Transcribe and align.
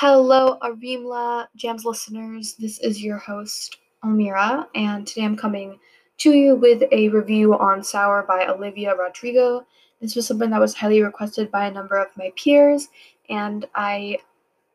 Hello, 0.00 0.58
Arimla 0.60 1.46
Jams 1.56 1.86
listeners. 1.86 2.52
This 2.58 2.78
is 2.80 3.02
your 3.02 3.16
host, 3.16 3.78
Almira, 4.04 4.68
and 4.74 5.06
today 5.06 5.24
I'm 5.24 5.38
coming 5.38 5.78
to 6.18 6.34
you 6.34 6.54
with 6.54 6.82
a 6.92 7.08
review 7.08 7.54
on 7.54 7.82
Sour 7.82 8.24
by 8.24 8.44
Olivia 8.44 8.94
Rodrigo. 8.94 9.66
This 10.02 10.14
was 10.14 10.26
something 10.26 10.50
that 10.50 10.60
was 10.60 10.74
highly 10.74 11.02
requested 11.02 11.50
by 11.50 11.64
a 11.64 11.70
number 11.70 11.96
of 11.96 12.14
my 12.14 12.30
peers, 12.36 12.88
and 13.30 13.64
I 13.74 14.18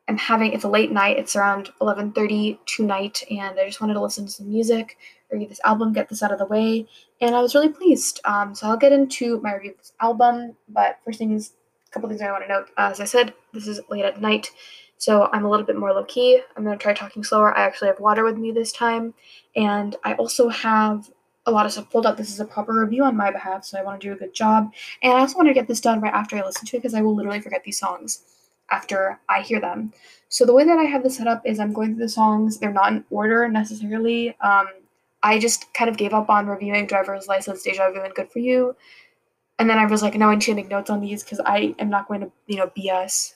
am 0.08 0.18
having 0.18 0.54
it's 0.54 0.64
a 0.64 0.68
late 0.68 0.90
night. 0.90 1.18
It's 1.18 1.36
around 1.36 1.70
11:30 1.80 2.58
tonight, 2.66 3.22
and 3.30 3.60
I 3.60 3.66
just 3.66 3.80
wanted 3.80 3.94
to 3.94 4.02
listen 4.02 4.26
to 4.26 4.32
some 4.32 4.50
music, 4.50 4.98
review 5.30 5.46
this 5.46 5.60
album, 5.62 5.92
get 5.92 6.08
this 6.08 6.24
out 6.24 6.32
of 6.32 6.40
the 6.40 6.46
way, 6.46 6.84
and 7.20 7.36
I 7.36 7.42
was 7.42 7.54
really 7.54 7.68
pleased. 7.68 8.18
Um, 8.24 8.56
so 8.56 8.66
I'll 8.66 8.76
get 8.76 8.90
into 8.90 9.40
my 9.40 9.54
review 9.54 9.70
of 9.70 9.78
this 9.78 9.92
album, 10.00 10.56
but 10.68 10.98
first 11.04 11.20
things, 11.20 11.52
a 11.86 11.92
couple 11.92 12.08
things 12.08 12.22
I 12.22 12.32
want 12.32 12.42
to 12.42 12.48
note. 12.48 12.70
As 12.76 12.98
I 12.98 13.04
said, 13.04 13.34
this 13.54 13.68
is 13.68 13.80
late 13.88 14.04
at 14.04 14.20
night. 14.20 14.50
So 15.02 15.28
I'm 15.32 15.44
a 15.44 15.50
little 15.50 15.66
bit 15.66 15.76
more 15.76 15.92
low 15.92 16.04
key. 16.04 16.40
I'm 16.56 16.62
going 16.62 16.78
to 16.78 16.80
try 16.80 16.94
talking 16.94 17.24
slower. 17.24 17.52
I 17.58 17.62
actually 17.62 17.88
have 17.88 17.98
water 17.98 18.22
with 18.22 18.36
me 18.38 18.52
this 18.52 18.70
time. 18.70 19.12
And 19.56 19.96
I 20.04 20.14
also 20.14 20.48
have 20.48 21.10
a 21.44 21.50
lot 21.50 21.66
of 21.66 21.72
stuff 21.72 21.90
pulled 21.90 22.06
up. 22.06 22.16
This 22.16 22.30
is 22.30 22.38
a 22.38 22.44
proper 22.44 22.72
review 22.72 23.02
on 23.02 23.16
my 23.16 23.32
behalf, 23.32 23.64
so 23.64 23.76
I 23.76 23.82
want 23.82 24.00
to 24.00 24.06
do 24.06 24.12
a 24.12 24.16
good 24.16 24.32
job. 24.32 24.72
And 25.02 25.12
I 25.12 25.18
also 25.18 25.36
want 25.36 25.48
to 25.48 25.54
get 25.54 25.66
this 25.66 25.80
done 25.80 26.00
right 26.00 26.14
after 26.14 26.36
I 26.36 26.46
listen 26.46 26.66
to 26.66 26.76
it 26.76 26.82
because 26.82 26.94
I 26.94 27.00
will 27.00 27.16
literally 27.16 27.40
forget 27.40 27.64
these 27.64 27.80
songs 27.80 28.22
after 28.70 29.18
I 29.28 29.40
hear 29.40 29.60
them. 29.60 29.92
So 30.28 30.46
the 30.46 30.54
way 30.54 30.64
that 30.64 30.78
I 30.78 30.84
have 30.84 31.02
this 31.02 31.16
set 31.16 31.26
up 31.26 31.42
is 31.44 31.58
I'm 31.58 31.72
going 31.72 31.96
through 31.96 32.04
the 32.04 32.08
songs. 32.08 32.58
They're 32.58 32.72
not 32.72 32.92
in 32.92 33.04
order 33.10 33.48
necessarily. 33.48 34.36
Um, 34.38 34.68
I 35.24 35.40
just 35.40 35.74
kind 35.74 35.90
of 35.90 35.96
gave 35.96 36.14
up 36.14 36.30
on 36.30 36.46
reviewing 36.46 36.86
Driver's 36.86 37.26
License, 37.26 37.64
Deja 37.64 37.90
Vu, 37.90 38.02
and 38.02 38.14
Good 38.14 38.30
for 38.30 38.38
You. 38.38 38.76
And 39.58 39.68
then 39.68 39.78
I 39.78 39.86
was 39.86 40.00
like, 40.00 40.14
no, 40.14 40.28
I 40.28 40.34
need 40.36 40.42
to 40.42 40.54
make 40.54 40.68
notes 40.68 40.90
on 40.90 41.00
these 41.00 41.24
because 41.24 41.40
I 41.44 41.74
am 41.80 41.90
not 41.90 42.06
going 42.06 42.20
to, 42.20 42.30
you 42.46 42.58
know, 42.58 42.70
BS 42.78 43.34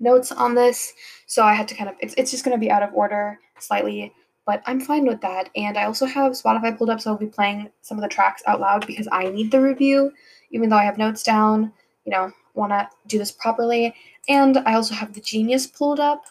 notes 0.00 0.32
on 0.32 0.54
this. 0.54 0.92
So 1.26 1.42
I 1.42 1.54
had 1.54 1.68
to 1.68 1.74
kind 1.74 1.90
of, 1.90 1.96
it's, 2.00 2.14
it's 2.16 2.30
just 2.30 2.44
to 2.44 2.56
be 2.56 2.70
out 2.70 2.82
of 2.82 2.94
order 2.94 3.38
slightly, 3.58 4.12
but 4.46 4.62
I'm 4.66 4.80
fine 4.80 5.06
with 5.06 5.20
that. 5.20 5.50
And 5.56 5.76
I 5.76 5.84
also 5.84 6.06
have 6.06 6.32
Spotify 6.32 6.76
pulled 6.76 6.90
up, 6.90 7.00
so 7.00 7.10
I'll 7.10 7.18
be 7.18 7.26
playing 7.26 7.70
some 7.82 7.98
of 7.98 8.02
the 8.02 8.08
tracks 8.08 8.42
out 8.46 8.60
loud 8.60 8.86
because 8.86 9.08
I 9.12 9.28
need 9.28 9.50
the 9.50 9.60
review, 9.60 10.12
even 10.50 10.68
though 10.68 10.76
I 10.76 10.84
have 10.84 10.98
notes 10.98 11.22
down, 11.22 11.72
you 12.04 12.12
know, 12.12 12.32
want 12.54 12.72
to 12.72 12.88
do 13.06 13.18
this 13.18 13.32
properly. 13.32 13.94
And 14.28 14.58
I 14.58 14.74
also 14.74 14.94
have 14.94 15.12
the 15.12 15.20
Genius 15.20 15.66
pulled 15.66 16.00
up 16.00 16.24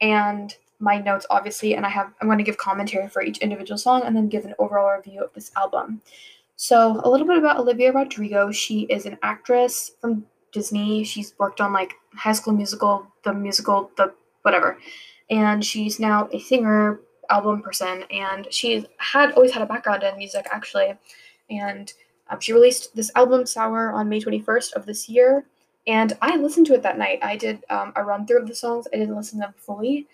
and 0.00 0.54
my 0.80 0.98
notes, 0.98 1.26
obviously, 1.30 1.74
and 1.74 1.84
I 1.84 1.90
have, 1.90 2.12
I'm 2.20 2.28
going 2.28 2.38
to 2.38 2.44
give 2.44 2.56
commentary 2.56 3.08
for 3.08 3.22
each 3.22 3.38
individual 3.38 3.78
song 3.78 4.02
and 4.04 4.16
then 4.16 4.28
give 4.28 4.44
an 4.44 4.54
overall 4.58 4.96
review 4.96 5.22
of 5.22 5.32
this 5.34 5.50
album. 5.56 6.00
So, 6.56 7.00
a 7.04 7.08
little 7.08 7.26
bit 7.26 7.38
about 7.38 7.58
Olivia 7.58 7.92
Rodrigo. 7.92 8.50
She 8.50 8.82
is 8.82 9.06
an 9.06 9.18
actress 9.22 9.92
from 10.00 10.26
Disney. 10.52 11.04
She's 11.04 11.34
worked 11.38 11.60
on 11.60 11.72
like 11.72 11.94
High 12.14 12.32
School 12.32 12.52
Musical, 12.52 13.06
the 13.24 13.32
musical, 13.32 13.90
the 13.96 14.12
whatever. 14.42 14.78
And 15.30 15.64
she's 15.64 16.00
now 16.00 16.28
a 16.32 16.38
singer, 16.38 17.00
album 17.28 17.62
person, 17.62 18.04
and 18.10 18.48
she's 18.50 18.84
had 18.98 19.32
always 19.32 19.52
had 19.52 19.62
a 19.62 19.66
background 19.66 20.02
in 20.02 20.16
music 20.16 20.46
actually. 20.52 20.94
And 21.48 21.92
um, 22.28 22.40
she 22.40 22.52
released 22.52 22.94
this 22.94 23.10
album 23.14 23.46
Sour 23.46 23.92
on 23.92 24.08
May 24.08 24.20
21st 24.20 24.72
of 24.74 24.86
this 24.86 25.08
year. 25.08 25.46
And 25.86 26.16
I 26.20 26.36
listened 26.36 26.66
to 26.66 26.74
it 26.74 26.82
that 26.82 26.98
night. 26.98 27.18
I 27.22 27.36
did 27.36 27.64
um, 27.70 27.92
a 27.96 28.04
run 28.04 28.26
through 28.26 28.42
of 28.42 28.48
the 28.48 28.54
songs. 28.54 28.86
I 28.92 28.96
didn't 28.96 29.16
listen 29.16 29.40
to 29.40 29.46
them 29.46 29.54
fully. 29.56 30.06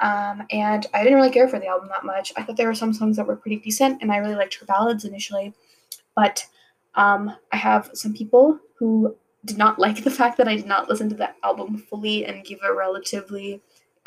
Um, 0.00 0.42
and 0.50 0.86
I 0.92 1.04
didn't 1.04 1.16
really 1.16 1.30
care 1.30 1.48
for 1.48 1.60
the 1.60 1.68
album 1.68 1.88
that 1.88 2.04
much. 2.04 2.32
I 2.36 2.42
thought 2.42 2.56
there 2.56 2.66
were 2.66 2.74
some 2.74 2.92
songs 2.92 3.16
that 3.16 3.26
were 3.26 3.36
pretty 3.36 3.58
decent, 3.58 4.02
and 4.02 4.10
I 4.10 4.16
really 4.16 4.34
liked 4.34 4.54
her 4.54 4.66
ballads 4.66 5.04
initially. 5.04 5.54
But 6.16 6.44
um, 6.96 7.34
I 7.52 7.56
have 7.56 7.90
some 7.94 8.12
people 8.12 8.58
who 8.74 9.16
did 9.44 9.58
not 9.58 9.78
like 9.78 10.04
the 10.04 10.10
fact 10.10 10.36
that 10.38 10.48
I 10.48 10.56
did 10.56 10.66
not 10.66 10.88
listen 10.88 11.08
to 11.08 11.16
the 11.16 11.30
album 11.42 11.78
fully 11.78 12.24
and 12.24 12.44
give 12.44 12.60
a 12.62 12.72
relatively 12.72 13.60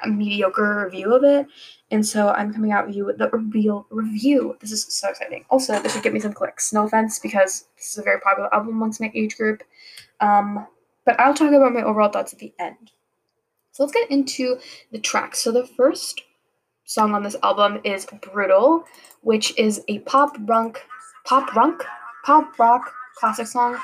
a 0.03 0.09
mediocre 0.09 0.85
review 0.85 1.13
of 1.13 1.23
it. 1.23 1.47
And 1.91 2.05
so 2.05 2.29
I'm 2.29 2.53
coming 2.53 2.71
out 2.71 2.87
with 2.87 2.95
you 2.95 3.05
with 3.05 3.17
the 3.17 3.29
real 3.29 3.85
review. 3.89 4.57
This 4.59 4.71
is 4.71 4.85
so 4.93 5.09
exciting. 5.09 5.45
Also, 5.49 5.79
this 5.79 5.93
should 5.93 6.03
get 6.03 6.13
me 6.13 6.19
some 6.19 6.33
clicks. 6.33 6.73
No 6.73 6.85
offense, 6.85 7.19
because 7.19 7.65
this 7.77 7.91
is 7.91 7.97
a 7.97 8.03
very 8.03 8.19
popular 8.19 8.53
album 8.53 8.69
amongst 8.69 8.99
my 8.99 9.11
age 9.13 9.37
group. 9.37 9.63
Um, 10.19 10.67
but 11.05 11.19
I'll 11.19 11.33
talk 11.33 11.53
about 11.53 11.73
my 11.73 11.83
overall 11.83 12.09
thoughts 12.09 12.33
at 12.33 12.39
the 12.39 12.53
end. 12.59 12.91
So 13.71 13.83
let's 13.83 13.93
get 13.93 14.09
into 14.09 14.57
the 14.91 14.99
tracks. 14.99 15.39
So 15.39 15.51
the 15.51 15.67
first 15.67 16.21
song 16.85 17.13
on 17.13 17.23
this 17.23 17.35
album 17.43 17.81
is 17.83 18.07
Brutal, 18.21 18.85
which 19.21 19.57
is 19.57 19.81
a 19.87 19.99
pop 19.99 20.35
rock, 20.41 20.81
pop 21.25 21.53
rock, 21.55 21.85
pop 22.25 22.57
rock 22.57 22.91
classic 23.17 23.47
song 23.47 23.77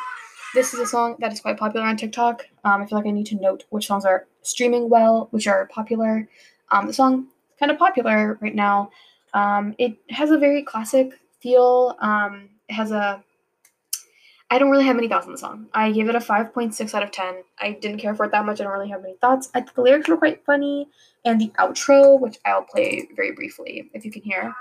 this 0.54 0.74
is 0.74 0.80
a 0.80 0.86
song 0.86 1.16
that 1.20 1.32
is 1.32 1.40
quite 1.40 1.58
popular 1.58 1.86
on 1.86 1.98
TikTok. 1.98 2.46
Um, 2.64 2.82
I 2.82 2.86
feel 2.86 2.98
like 2.98 3.08
I 3.08 3.12
need 3.12 3.28
to 3.28 3.36
note 3.36 3.64
which 3.70 3.88
songs 3.88 4.06
are 4.06 4.28
streaming 4.42 4.90
well, 4.90 5.28
which 5.32 5.48
are 5.48 5.66
popular. 5.68 6.28
Um, 6.72 6.88
the 6.88 6.94
song 6.94 7.28
kind 7.60 7.72
of 7.72 7.78
popular 7.78 8.38
right 8.42 8.56
now. 8.56 8.92
Um, 9.34 9.76
it 9.78 9.98
has 10.10 10.32
a 10.32 10.38
very 10.38 10.64
classic 10.64 11.20
feel. 11.40 11.96
Um, 12.00 12.50
it 12.68 12.74
has 12.74 12.92
a. 12.92 13.24
I 14.50 14.60
don't 14.60 14.70
really 14.70 14.84
have 14.86 14.98
many 14.98 15.08
thoughts 15.08 15.26
on 15.26 15.32
the 15.32 15.38
song. 15.38 15.68
I 15.74 15.94
gave 15.94 16.10
it 16.10 16.16
a 16.16 16.20
5.6 16.20 16.94
out 16.94 17.04
of 17.04 17.12
10. 17.12 17.36
I 17.60 17.72
didn't 17.72 18.00
care 18.00 18.14
for 18.14 18.26
it 18.26 18.34
that 18.34 18.46
much. 18.46 18.60
I 18.60 18.66
don't 18.66 18.74
really 18.74 18.90
have 18.90 19.02
many 19.02 19.16
thoughts. 19.22 19.50
I 19.54 19.62
think 19.62 19.76
the 19.76 19.82
lyrics 19.82 20.10
were 20.10 20.18
quite 20.18 20.44
funny, 20.46 20.90
and 21.24 21.40
the 21.40 21.54
outro, 21.58 22.20
which 22.20 22.38
I'll 22.44 22.64
play 22.64 23.08
very 23.16 23.32
briefly 23.32 23.90
if 23.94 24.04
you 24.04 24.12
can 24.12 24.24
hear 24.24 24.54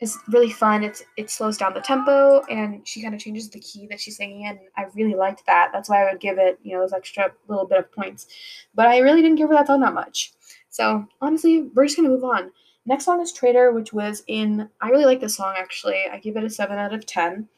is 0.00 0.16
really 0.28 0.50
fun. 0.50 0.84
It's 0.84 1.02
it 1.16 1.30
slows 1.30 1.58
down 1.58 1.74
the 1.74 1.80
tempo 1.80 2.42
and 2.44 2.86
she 2.86 3.02
kind 3.02 3.14
of 3.14 3.20
changes 3.20 3.48
the 3.50 3.60
key 3.60 3.86
that 3.88 4.00
she's 4.00 4.16
singing 4.16 4.42
in. 4.42 4.58
I 4.76 4.86
really 4.94 5.14
liked 5.14 5.44
that. 5.46 5.70
That's 5.72 5.88
why 5.88 6.02
I 6.02 6.10
would 6.10 6.20
give 6.20 6.38
it, 6.38 6.58
you 6.62 6.74
know, 6.74 6.80
those 6.80 6.92
extra 6.92 7.32
little 7.48 7.66
bit 7.66 7.78
of 7.78 7.92
points. 7.92 8.26
But 8.74 8.86
I 8.86 8.98
really 8.98 9.22
didn't 9.22 9.38
care 9.38 9.48
for 9.48 9.54
that 9.54 9.66
song 9.66 9.80
that 9.80 9.94
much. 9.94 10.32
So 10.68 11.06
honestly, 11.20 11.70
we're 11.74 11.86
just 11.86 11.96
gonna 11.96 12.08
move 12.08 12.24
on. 12.24 12.52
Next 12.86 13.04
song 13.04 13.20
is 13.20 13.32
Traitor, 13.32 13.72
which 13.72 13.92
was 13.92 14.22
in 14.28 14.68
I 14.80 14.90
really 14.90 15.04
like 15.04 15.20
this 15.20 15.36
song 15.36 15.54
actually. 15.56 16.04
I 16.10 16.18
give 16.18 16.36
it 16.36 16.44
a 16.44 16.50
seven 16.50 16.78
out 16.78 16.94
of 16.94 17.04
ten. 17.06 17.48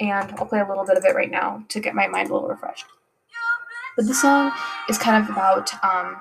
And 0.00 0.32
I'll 0.32 0.46
play 0.46 0.58
a 0.58 0.68
little 0.68 0.84
bit 0.84 0.98
of 0.98 1.04
it 1.04 1.14
right 1.14 1.30
now 1.30 1.64
to 1.68 1.78
get 1.78 1.94
my 1.94 2.08
mind 2.08 2.28
a 2.28 2.34
little 2.34 2.48
refreshed. 2.48 2.86
But 3.96 4.06
the 4.06 4.14
song 4.14 4.50
is 4.88 4.98
kind 4.98 5.22
of 5.22 5.30
about 5.30 5.72
um, 5.84 6.16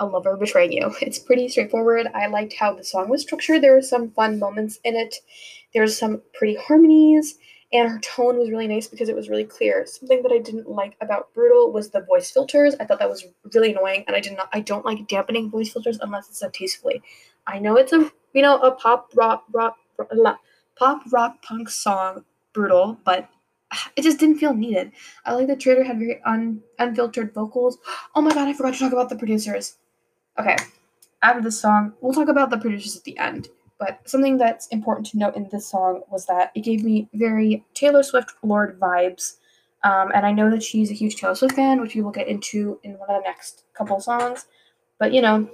a 0.00 0.06
lover 0.06 0.36
betraying 0.36 0.72
you. 0.72 0.92
It's 1.00 1.18
pretty 1.18 1.48
straightforward. 1.48 2.08
I 2.14 2.26
liked 2.26 2.54
how 2.54 2.74
the 2.74 2.82
song 2.82 3.08
was 3.08 3.22
structured. 3.22 3.62
There 3.62 3.74
were 3.74 3.82
some 3.82 4.10
fun 4.10 4.38
moments 4.38 4.80
in 4.82 4.96
it. 4.96 5.16
There's 5.72 5.96
some 5.96 6.22
pretty 6.32 6.56
harmonies, 6.56 7.38
and 7.72 7.88
her 7.88 8.00
tone 8.00 8.38
was 8.38 8.50
really 8.50 8.66
nice 8.66 8.88
because 8.88 9.08
it 9.08 9.14
was 9.14 9.28
really 9.28 9.44
clear. 9.44 9.86
Something 9.86 10.22
that 10.22 10.32
I 10.32 10.38
didn't 10.38 10.68
like 10.68 10.96
about 11.00 11.32
Brutal 11.32 11.70
was 11.70 11.90
the 11.90 12.00
voice 12.00 12.30
filters. 12.30 12.74
I 12.80 12.84
thought 12.84 12.98
that 12.98 13.08
was 13.08 13.24
really 13.54 13.72
annoying, 13.72 14.04
and 14.08 14.16
I 14.16 14.20
did 14.20 14.36
not. 14.36 14.48
I 14.52 14.60
don't 14.60 14.84
like 14.84 15.06
dampening 15.06 15.50
voice 15.50 15.72
filters 15.72 15.98
unless 16.00 16.28
it's 16.28 16.40
done 16.40 16.50
tastefully. 16.50 17.02
I 17.46 17.60
know 17.60 17.76
it's 17.76 17.92
a 17.92 18.10
you 18.32 18.42
know 18.42 18.58
a 18.58 18.72
pop 18.72 19.10
rock 19.14 19.44
rock, 19.52 19.76
pop 20.76 21.02
rock 21.12 21.42
punk 21.42 21.68
song, 21.68 22.24
Brutal, 22.52 22.98
but 23.04 23.28
it 23.96 24.02
just 24.02 24.18
didn't 24.18 24.38
feel 24.38 24.54
needed. 24.54 24.92
I 25.24 25.34
like 25.34 25.46
that 25.48 25.60
Traitor 25.60 25.84
had 25.84 25.98
very 25.98 26.20
un, 26.24 26.62
unfiltered 26.78 27.34
vocals. 27.34 27.78
Oh 28.14 28.20
my 28.20 28.34
god, 28.34 28.48
I 28.48 28.52
forgot 28.52 28.74
to 28.74 28.80
talk 28.80 28.92
about 28.92 29.08
the 29.08 29.16
producers. 29.16 29.76
Okay, 30.40 30.56
after 31.22 31.42
this 31.42 31.60
song, 31.60 31.92
we'll 32.00 32.14
talk 32.14 32.28
about 32.28 32.48
the 32.48 32.56
producers 32.56 32.96
at 32.96 33.04
the 33.04 33.18
end. 33.18 33.48
But 33.78 34.00
something 34.08 34.38
that's 34.38 34.68
important 34.68 35.06
to 35.08 35.18
note 35.18 35.36
in 35.36 35.46
this 35.52 35.66
song 35.66 36.00
was 36.10 36.24
that 36.26 36.50
it 36.54 36.60
gave 36.60 36.82
me 36.82 37.10
very 37.12 37.62
Taylor 37.74 38.02
Swift 38.02 38.32
Lorde 38.42 38.80
vibes. 38.80 39.36
Um, 39.84 40.10
and 40.14 40.24
I 40.24 40.32
know 40.32 40.50
that 40.50 40.62
she's 40.62 40.90
a 40.90 40.94
huge 40.94 41.16
Taylor 41.16 41.34
Swift 41.34 41.56
fan, 41.56 41.78
which 41.78 41.94
we 41.94 42.00
will 42.00 42.10
get 42.10 42.26
into 42.26 42.80
in 42.84 42.98
one 42.98 43.10
of 43.10 43.22
the 43.22 43.28
next 43.28 43.64
couple 43.74 44.00
songs. 44.00 44.46
But 44.98 45.12
you 45.12 45.20
know, 45.20 45.46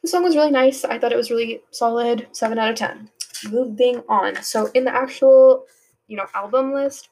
the 0.00 0.08
song 0.08 0.22
was 0.22 0.36
really 0.36 0.52
nice. 0.52 0.86
I 0.86 0.98
thought 0.98 1.12
it 1.12 1.16
was 1.16 1.30
really 1.30 1.60
solid. 1.70 2.28
7 2.32 2.58
out 2.58 2.70
of 2.70 2.76
10. 2.76 3.10
Moving 3.50 4.02
on. 4.08 4.42
So 4.42 4.70
in 4.72 4.84
the 4.84 4.94
actual, 4.94 5.66
you 6.06 6.16
know, 6.16 6.26
album 6.34 6.72
list, 6.72 7.10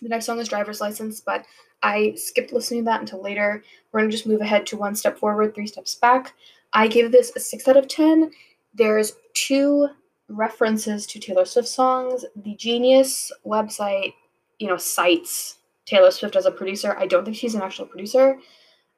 the 0.00 0.08
next 0.08 0.26
song 0.26 0.38
is 0.38 0.48
Driver's 0.48 0.80
License, 0.80 1.20
but 1.20 1.44
I 1.82 2.14
skipped 2.16 2.52
listening 2.52 2.82
to 2.82 2.84
that 2.86 3.00
until 3.00 3.22
later. 3.22 3.62
We're 3.90 4.00
going 4.00 4.10
to 4.10 4.16
just 4.16 4.26
move 4.26 4.40
ahead 4.40 4.66
to 4.66 4.76
one 4.76 4.94
step 4.94 5.18
forward, 5.18 5.54
three 5.54 5.66
steps 5.66 5.94
back. 5.94 6.34
I 6.72 6.88
give 6.88 7.12
this 7.12 7.32
a 7.36 7.40
6 7.40 7.68
out 7.68 7.76
of 7.76 7.88
10. 7.88 8.30
There's 8.74 9.12
two 9.34 9.88
references 10.28 11.06
to 11.06 11.18
Taylor 11.18 11.44
Swift 11.44 11.68
songs. 11.68 12.24
The 12.36 12.54
Genius 12.54 13.30
website, 13.46 14.14
you 14.58 14.68
know, 14.68 14.76
cites 14.76 15.58
Taylor 15.84 16.10
Swift 16.10 16.36
as 16.36 16.46
a 16.46 16.50
producer. 16.50 16.96
I 16.98 17.06
don't 17.06 17.24
think 17.24 17.36
she's 17.36 17.54
an 17.54 17.62
actual 17.62 17.86
producer. 17.86 18.38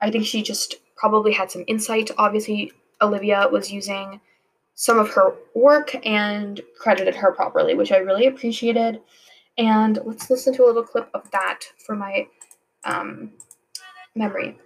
I 0.00 0.10
think 0.10 0.26
she 0.26 0.42
just 0.42 0.76
probably 0.96 1.32
had 1.32 1.50
some 1.50 1.64
insight. 1.66 2.10
Obviously, 2.18 2.72
Olivia 3.00 3.48
was 3.50 3.72
using 3.72 4.20
some 4.74 4.98
of 4.98 5.10
her 5.10 5.34
work 5.54 5.94
and 6.06 6.60
credited 6.78 7.14
her 7.14 7.32
properly, 7.32 7.74
which 7.74 7.92
I 7.92 7.98
really 7.98 8.26
appreciated. 8.26 9.00
And 9.56 9.98
let's 10.04 10.30
listen 10.30 10.54
to 10.54 10.64
a 10.64 10.66
little 10.66 10.82
clip 10.82 11.08
of 11.14 11.30
that 11.30 11.60
for 11.86 11.94
my 11.94 12.26
um, 12.84 13.30
memory. 14.14 14.58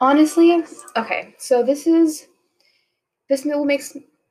Honestly, 0.00 0.62
okay, 0.96 1.34
so 1.38 1.62
this 1.62 1.86
is 1.86 2.28
this 3.28 3.44
will 3.44 3.64
make 3.64 3.82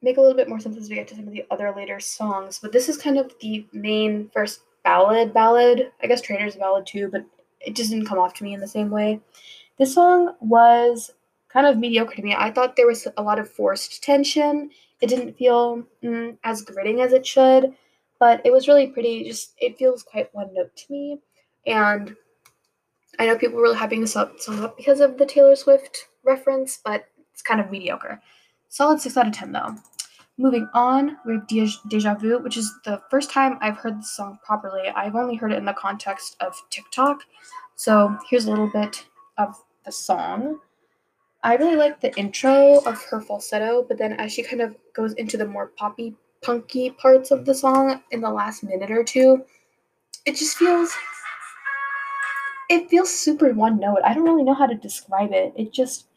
make 0.01 0.17
a 0.17 0.21
little 0.21 0.35
bit 0.35 0.49
more 0.49 0.59
sense 0.59 0.77
as 0.77 0.89
we 0.89 0.95
get 0.95 1.07
to 1.07 1.15
some 1.15 1.27
of 1.27 1.33
the 1.33 1.45
other 1.49 1.73
later 1.75 1.99
songs, 1.99 2.59
but 2.61 2.71
this 2.71 2.89
is 2.89 2.97
kind 2.97 3.17
of 3.17 3.33
the 3.41 3.65
main 3.73 4.29
first 4.33 4.61
ballad 4.83 5.33
ballad. 5.33 5.91
I 6.01 6.07
guess 6.07 6.21
Traitor's 6.21 6.55
a 6.55 6.59
ballad 6.59 6.85
too, 6.85 7.09
but 7.11 7.25
it 7.59 7.75
just 7.75 7.89
didn't 7.89 8.05
come 8.05 8.19
off 8.19 8.33
to 8.35 8.43
me 8.43 8.53
in 8.53 8.59
the 8.59 8.67
same 8.67 8.89
way. 8.89 9.19
This 9.79 9.95
song 9.95 10.35
was 10.41 11.11
kind 11.49 11.65
of 11.65 11.77
mediocre 11.77 12.15
to 12.15 12.21
me. 12.21 12.35
I 12.37 12.51
thought 12.51 12.75
there 12.75 12.87
was 12.87 13.07
a 13.17 13.23
lot 13.23 13.39
of 13.39 13.49
forced 13.49 14.03
tension. 14.03 14.69
It 15.01 15.07
didn't 15.07 15.37
feel 15.37 15.83
mm, 16.03 16.37
as 16.43 16.61
gritting 16.61 17.01
as 17.01 17.13
it 17.13 17.25
should, 17.25 17.73
but 18.19 18.41
it 18.45 18.53
was 18.53 18.67
really 18.67 18.87
pretty. 18.87 19.23
Just 19.23 19.53
it 19.59 19.77
feels 19.77 20.03
quite 20.03 20.33
one 20.33 20.53
note 20.53 20.75
to 20.75 20.91
me, 20.91 21.19
and 21.65 22.15
I 23.19 23.25
know 23.25 23.37
people 23.37 23.57
were 23.57 23.63
really 23.63 23.77
hyping 23.77 24.01
this 24.01 24.15
up 24.15 24.39
song 24.39 24.63
up 24.63 24.77
because 24.77 24.99
of 24.99 25.17
the 25.17 25.25
Taylor 25.25 25.55
Swift 25.55 26.07
reference, 26.23 26.79
but 26.83 27.05
it's 27.31 27.41
kind 27.41 27.59
of 27.59 27.69
mediocre. 27.69 28.21
Solid 28.69 29.01
six 29.01 29.17
out 29.17 29.27
of 29.27 29.33
ten 29.33 29.51
though. 29.51 29.75
Moving 30.37 30.67
on, 30.73 31.17
we 31.25 31.33
have 31.33 31.47
Deja 31.89 32.15
Vu, 32.15 32.39
which 32.39 32.57
is 32.57 32.73
the 32.85 32.99
first 33.11 33.29
time 33.29 33.59
I've 33.61 33.77
heard 33.77 33.99
the 33.99 34.03
song 34.03 34.39
properly. 34.43 34.89
I've 34.95 35.15
only 35.15 35.35
heard 35.35 35.51
it 35.51 35.59
in 35.59 35.65
the 35.65 35.73
context 35.73 36.37
of 36.39 36.55
TikTok. 36.71 37.19
So 37.75 38.17
here's 38.29 38.45
a 38.45 38.49
little 38.49 38.69
bit 38.69 39.05
of 39.37 39.55
the 39.85 39.91
song. 39.91 40.59
I 41.43 41.55
really 41.55 41.75
like 41.75 41.99
the 41.99 42.15
intro 42.15 42.79
of 42.85 43.03
her 43.03 43.19
falsetto, 43.19 43.83
but 43.87 43.97
then 43.97 44.13
as 44.13 44.31
she 44.31 44.43
kind 44.43 44.61
of 44.61 44.75
goes 44.95 45.13
into 45.13 45.35
the 45.37 45.45
more 45.45 45.67
poppy, 45.67 46.15
punky 46.41 46.91
parts 46.91 47.31
of 47.31 47.45
the 47.45 47.53
song 47.53 48.01
in 48.11 48.21
the 48.21 48.29
last 48.29 48.63
minute 48.63 48.91
or 48.91 49.03
two, 49.03 49.43
it 50.25 50.37
just 50.37 50.57
feels 50.57 50.93
it 52.69 52.89
feels 52.89 53.13
super 53.13 53.53
one 53.53 53.79
note. 53.79 53.99
I 54.05 54.13
don't 54.13 54.23
really 54.23 54.43
know 54.43 54.53
how 54.53 54.67
to 54.67 54.75
describe 54.75 55.31
it. 55.33 55.53
It 55.57 55.73
just 55.73 56.07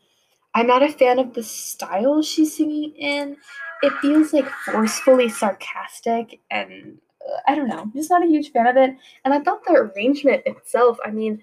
I'm 0.54 0.68
not 0.68 0.82
a 0.82 0.92
fan 0.92 1.18
of 1.18 1.34
the 1.34 1.42
style 1.42 2.22
she's 2.22 2.56
singing 2.56 2.94
in. 2.96 3.36
It 3.82 3.92
feels 4.00 4.32
like 4.32 4.48
forcefully 4.64 5.28
sarcastic 5.28 6.40
and 6.50 6.98
uh, 7.28 7.40
I 7.48 7.54
don't 7.54 7.68
know. 7.68 7.80
I'm 7.80 7.92
just 7.92 8.10
not 8.10 8.24
a 8.24 8.28
huge 8.28 8.52
fan 8.52 8.66
of 8.66 8.76
it. 8.76 8.90
And 9.24 9.34
I 9.34 9.40
thought 9.40 9.64
the 9.64 9.72
arrangement 9.74 10.42
itself, 10.46 10.98
I 11.04 11.10
mean, 11.10 11.42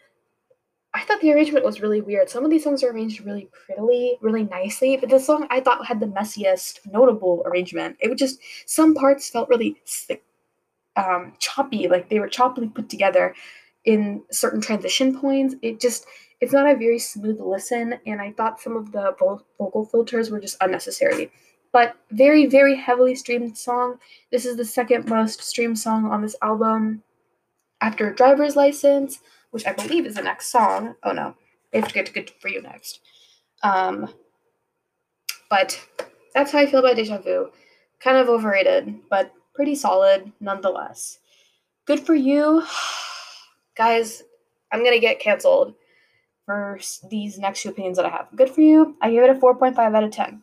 I 0.95 1.03
thought 1.03 1.21
the 1.21 1.33
arrangement 1.33 1.65
was 1.65 1.81
really 1.81 2.01
weird. 2.01 2.29
Some 2.29 2.45
of 2.45 2.51
these 2.51 2.63
songs 2.63 2.83
are 2.83 2.91
arranged 2.91 3.25
really 3.25 3.49
prettily, 3.65 4.17
really 4.21 4.43
nicely, 4.43 4.95
but 4.95 5.09
this 5.09 5.25
song 5.25 5.47
I 5.49 5.59
thought 5.59 5.85
had 5.85 5.99
the 5.99 6.05
messiest 6.05 6.79
notable 6.91 7.41
arrangement. 7.45 7.97
It 7.99 8.09
would 8.09 8.17
just 8.17 8.39
some 8.67 8.93
parts 8.93 9.29
felt 9.29 9.49
really 9.49 9.81
um, 10.95 11.33
choppy, 11.39 11.87
like 11.87 12.09
they 12.09 12.19
were 12.19 12.29
choppily 12.29 12.73
put 12.73 12.89
together 12.89 13.33
in 13.85 14.21
certain 14.31 14.61
transition 14.61 15.19
points. 15.19 15.55
It 15.61 15.79
just 15.79 16.05
it's 16.41 16.53
not 16.53 16.69
a 16.69 16.75
very 16.75 16.99
smooth 16.99 17.39
listen, 17.39 17.95
and 18.05 18.21
I 18.21 18.31
thought 18.33 18.61
some 18.61 18.75
of 18.75 18.91
the 18.91 19.15
vocal 19.17 19.85
filters 19.85 20.29
were 20.29 20.39
just 20.39 20.57
unnecessary. 20.61 21.31
But 21.71 21.95
very, 22.11 22.45
very 22.45 22.75
heavily 22.75 23.15
streamed 23.15 23.57
song. 23.57 23.97
This 24.31 24.45
is 24.45 24.57
the 24.57 24.65
second 24.65 25.07
most 25.09 25.41
streamed 25.41 25.79
song 25.79 26.05
on 26.05 26.21
this 26.21 26.35
album 26.43 27.01
after 27.81 28.13
Driver's 28.13 28.55
License, 28.55 29.19
which 29.53 29.67
I 29.67 29.73
believe 29.73 30.07
is 30.07 30.15
the 30.15 30.21
next 30.23 30.51
song. 30.51 30.95
Oh 31.03 31.11
no, 31.11 31.35
they 31.71 31.79
have 31.79 31.87
to 31.87 31.93
get 31.93 32.07
to 32.07 32.11
Good 32.11 32.31
For 32.41 32.47
You 32.47 32.61
next. 32.61 33.01
Um, 33.61 34.11
but 35.49 35.79
that's 36.33 36.51
how 36.51 36.57
I 36.57 36.65
feel 36.65 36.79
about 36.79 36.95
Deja 36.95 37.19
Vu. 37.19 37.51
Kind 37.99 38.17
of 38.17 38.29
overrated, 38.29 38.95
but 39.11 39.31
pretty 39.53 39.75
solid 39.75 40.31
nonetheless. 40.39 41.19
Good 41.85 41.99
For 41.99 42.15
You. 42.15 42.63
Guys, 43.77 44.23
I'm 44.71 44.83
gonna 44.83 44.99
get 44.99 45.19
canceled 45.19 45.75
for 46.45 46.79
these 47.09 47.37
next 47.37 47.61
two 47.61 47.69
opinions 47.69 47.97
that 47.97 48.07
I 48.07 48.09
have. 48.09 48.27
Good 48.35 48.49
for 48.49 48.61
you. 48.61 48.97
I 49.01 49.11
give 49.11 49.23
it 49.23 49.29
a 49.29 49.35
4.5 49.35 49.77
out 49.77 50.03
of 50.03 50.11
10. 50.11 50.41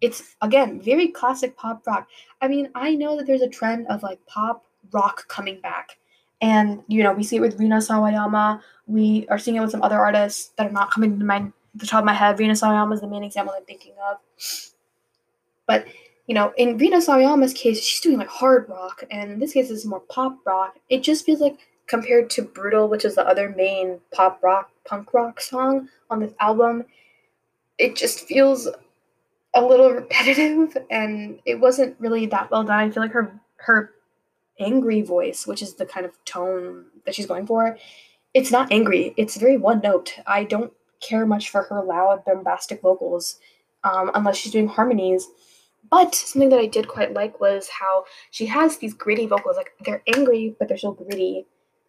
It's 0.00 0.36
again 0.40 0.80
very 0.80 1.08
classic 1.08 1.56
pop 1.56 1.86
rock. 1.86 2.08
I 2.40 2.48
mean, 2.48 2.70
I 2.74 2.94
know 2.94 3.16
that 3.16 3.26
there's 3.26 3.42
a 3.42 3.48
trend 3.48 3.86
of 3.88 4.02
like 4.02 4.24
pop 4.26 4.64
rock 4.90 5.28
coming 5.28 5.60
back. 5.60 5.98
And 6.40 6.82
you 6.86 7.02
know, 7.02 7.12
we 7.12 7.24
see 7.24 7.36
it 7.36 7.40
with 7.40 7.58
Rina 7.58 7.78
Sawayama. 7.78 8.60
We 8.86 9.26
are 9.28 9.38
seeing 9.38 9.56
it 9.56 9.60
with 9.60 9.70
some 9.70 9.82
other 9.82 9.98
artists 9.98 10.52
that 10.56 10.66
are 10.66 10.72
not 10.72 10.90
coming 10.90 11.18
to 11.18 11.24
my 11.24 11.50
the 11.74 11.86
top 11.86 12.00
of 12.00 12.04
my 12.04 12.14
head. 12.14 12.38
Rina 12.38 12.54
Sawayama 12.54 12.94
is 12.94 13.00
the 13.00 13.08
main 13.08 13.24
example 13.24 13.54
I'm 13.56 13.64
thinking 13.64 13.94
of. 14.10 14.18
But 15.66 15.86
you 16.26 16.34
know, 16.34 16.52
in 16.56 16.78
Rina 16.78 16.98
Sawayama's 16.98 17.54
case, 17.54 17.82
she's 17.82 18.00
doing 18.00 18.18
like 18.18 18.28
hard 18.28 18.68
rock, 18.68 19.02
and 19.10 19.32
in 19.32 19.38
this 19.38 19.52
case, 19.52 19.70
it's 19.70 19.84
more 19.84 20.00
pop 20.00 20.38
rock. 20.46 20.76
It 20.88 21.02
just 21.02 21.24
feels 21.24 21.40
like 21.40 21.58
compared 21.88 22.30
to 22.30 22.42
Brutal, 22.42 22.88
which 22.88 23.04
is 23.04 23.16
the 23.16 23.26
other 23.26 23.48
main 23.56 23.98
pop 24.12 24.42
rock, 24.42 24.70
punk 24.84 25.12
rock 25.12 25.40
song 25.40 25.88
on 26.10 26.20
this 26.20 26.32
album, 26.38 26.84
it 27.78 27.96
just 27.96 28.26
feels 28.26 28.68
a 29.54 29.62
little 29.62 29.90
repetitive 29.94 30.76
and 30.90 31.40
it 31.44 31.58
wasn't 31.58 31.96
really 31.98 32.26
that 32.26 32.50
well 32.50 32.62
done. 32.62 32.78
I 32.78 32.90
feel 32.90 33.02
like 33.02 33.12
her 33.12 33.40
her 33.56 33.94
angry 34.60 35.02
voice, 35.02 35.46
which 35.46 35.62
is 35.62 35.74
the 35.74 35.86
kind 35.86 36.06
of 36.06 36.12
tone 36.24 36.86
that 37.04 37.14
she's 37.14 37.26
going 37.26 37.46
for, 37.46 37.76
it's 38.34 38.50
not 38.50 38.70
angry. 38.72 39.14
It's 39.16 39.36
very 39.36 39.56
one 39.56 39.80
note. 39.80 40.14
I 40.26 40.44
don't 40.44 40.72
care 41.00 41.26
much 41.26 41.50
for 41.50 41.62
her 41.62 41.82
loud, 41.82 42.24
bombastic 42.24 42.82
vocals 42.82 43.38
um, 43.84 44.10
unless 44.14 44.36
she's 44.36 44.52
doing 44.52 44.68
harmonies. 44.68 45.28
But 45.90 46.14
something 46.14 46.50
that 46.50 46.58
I 46.58 46.66
did 46.66 46.88
quite 46.88 47.14
like 47.14 47.40
was 47.40 47.68
how 47.68 48.04
she 48.30 48.46
has 48.46 48.76
these 48.76 48.94
gritty 48.94 49.26
vocals. 49.26 49.56
Like 49.56 49.72
they're 49.84 50.02
angry, 50.14 50.54
but 50.58 50.68
they're 50.68 50.76
still 50.76 50.92
gritty. 50.92 51.46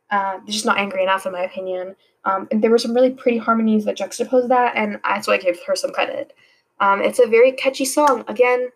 Uh, 0.10 0.38
they're 0.38 0.54
just 0.54 0.66
not 0.66 0.80
angry 0.80 1.04
enough, 1.04 1.26
in 1.26 1.34
my 1.34 1.42
opinion. 1.42 1.96
Um, 2.26 2.48
and 2.52 2.64
there 2.64 2.72
were 2.72 2.78
some 2.78 2.94
really 2.94 3.12
pretty 3.12 3.38
harmonies 3.38 3.86
that 3.86 3.98
juxtapose 3.98 4.48
that, 4.48 4.76
and 4.76 5.00
that's 5.04 5.28
why 5.28 5.36
I 5.36 5.38
gave 5.38 5.60
her 5.66 5.76
some 5.76 5.92
credit. 5.92 6.34
Um, 6.80 7.02
it's 7.02 7.20
a 7.20 7.28
very 7.28 7.52
catchy 7.52 7.86
song. 7.86 8.24
Again, 8.28 8.70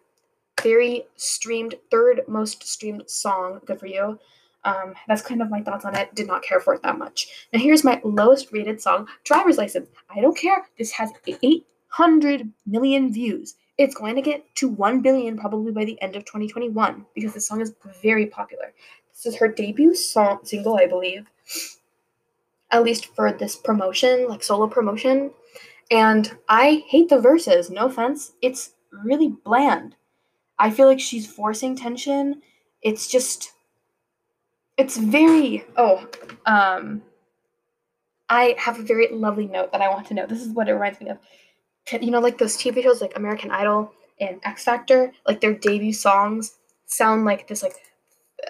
very 0.63 1.06
streamed, 1.15 1.75
third 1.92 2.21
most 2.27 2.65
streamed 2.68 3.04
song. 3.07 3.60
Good 3.65 3.80
for 3.80 3.88
you. 3.88 4.19
Um, 4.65 4.94
that's 5.07 5.21
kind 5.21 5.42
of 5.42 5.50
my 5.50 5.62
thoughts 5.62 5.86
on 5.86 5.95
it. 5.95 6.15
Did 6.15 6.27
not 6.27 6.44
care 6.44 6.60
for 6.60 6.74
it 6.74 6.81
that 6.83 6.98
much. 6.98 7.48
Now 7.51 7.60
here's 7.60 7.83
my 7.83 8.01
lowest 8.04 8.51
rated 8.51 8.81
song, 8.81 9.07
Driver's 9.24 9.57
License. 9.57 9.89
I 10.10 10.21
don't 10.21 10.38
care. 10.38 10.65
This 10.77 10.92
has 10.92 11.12
800 11.27 12.50
million 12.65 13.12
views. 13.12 13.56
It's 13.77 13.95
going 13.95 14.15
to 14.15 14.21
get 14.21 14.44
to 14.56 14.69
1 14.69 15.01
billion 15.01 15.38
probably 15.38 15.71
by 15.71 15.83
the 15.83 16.01
end 16.01 16.15
of 16.15 16.25
2021 16.25 17.06
because 17.13 17.33
this 17.33 17.48
song 17.48 17.60
is 17.60 17.74
very 18.01 18.27
popular. 18.27 18.74
This 19.12 19.25
is 19.25 19.36
her 19.36 19.48
debut 19.48 19.95
song 19.95 20.39
single, 20.44 20.77
I 20.77 20.86
believe. 20.86 21.27
At 22.71 22.83
least 22.83 23.07
for 23.15 23.31
this 23.31 23.56
promotion, 23.56 24.27
like 24.27 24.44
solo 24.44 24.68
promotion. 24.68 25.31
And 25.92 26.36
I 26.48 26.83
hate 26.88 27.10
the 27.10 27.19
verses, 27.19 27.69
no 27.69 27.86
offense. 27.86 28.33
It's 28.42 28.71
really 29.04 29.30
bland. 29.44 29.95
I 30.59 30.69
feel 30.69 30.88
like 30.88 31.00
she's 31.00 31.27
forcing 31.27 31.75
tension. 31.75 32.41
It's 32.81 33.07
just 33.07 33.53
it's 34.77 34.97
very 34.97 35.65
oh, 35.77 36.07
um 36.45 37.01
I 38.29 38.55
have 38.57 38.79
a 38.79 38.83
very 38.83 39.07
lovely 39.11 39.47
note 39.47 39.71
that 39.71 39.81
I 39.81 39.89
want 39.89 40.07
to 40.07 40.13
know. 40.13 40.25
This 40.25 40.41
is 40.41 40.50
what 40.50 40.69
it 40.69 40.74
reminds 40.74 41.00
me 41.00 41.10
of. 41.10 41.19
You 42.01 42.12
know, 42.12 42.19
like 42.19 42.38
those 42.38 42.57
TV 42.57 42.81
shows 42.81 43.01
like 43.01 43.17
American 43.17 43.51
Idol 43.51 43.91
and 44.19 44.39
X 44.43 44.63
Factor, 44.63 45.12
like 45.27 45.41
their 45.41 45.53
debut 45.53 45.93
songs 45.93 46.55
sound 46.86 47.25
like 47.25 47.48
this 47.48 47.63
like 47.63 47.75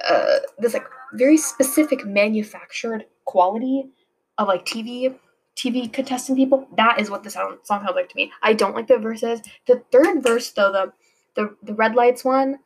uh, 0.10 0.40
this 0.60 0.74
like 0.74 0.86
very 1.14 1.38
specific 1.38 2.06
manufactured 2.06 3.06
quality 3.26 3.90
of 4.38 4.48
like 4.48 4.66
TV 4.66 5.16
TV 5.56 5.92
contestant 5.92 6.38
people. 6.38 6.68
That 6.78 7.00
is 7.00 7.10
what 7.10 7.24
the 7.24 7.30
sound, 7.30 7.60
song 7.64 7.84
sounds 7.84 7.96
like 7.96 8.10
to 8.10 8.16
me. 8.16 8.32
I 8.42 8.54
don't 8.54 8.76
like 8.76 8.88
the 8.88 8.98
verses. 8.98 9.42
The 9.68 9.84
third 9.92 10.24
verse 10.24 10.52
though, 10.52 10.72
the 10.72 10.94
the 11.36 11.56
the 11.64 11.74
red 11.74 11.96
lights 11.96 12.24
one, 12.24 12.60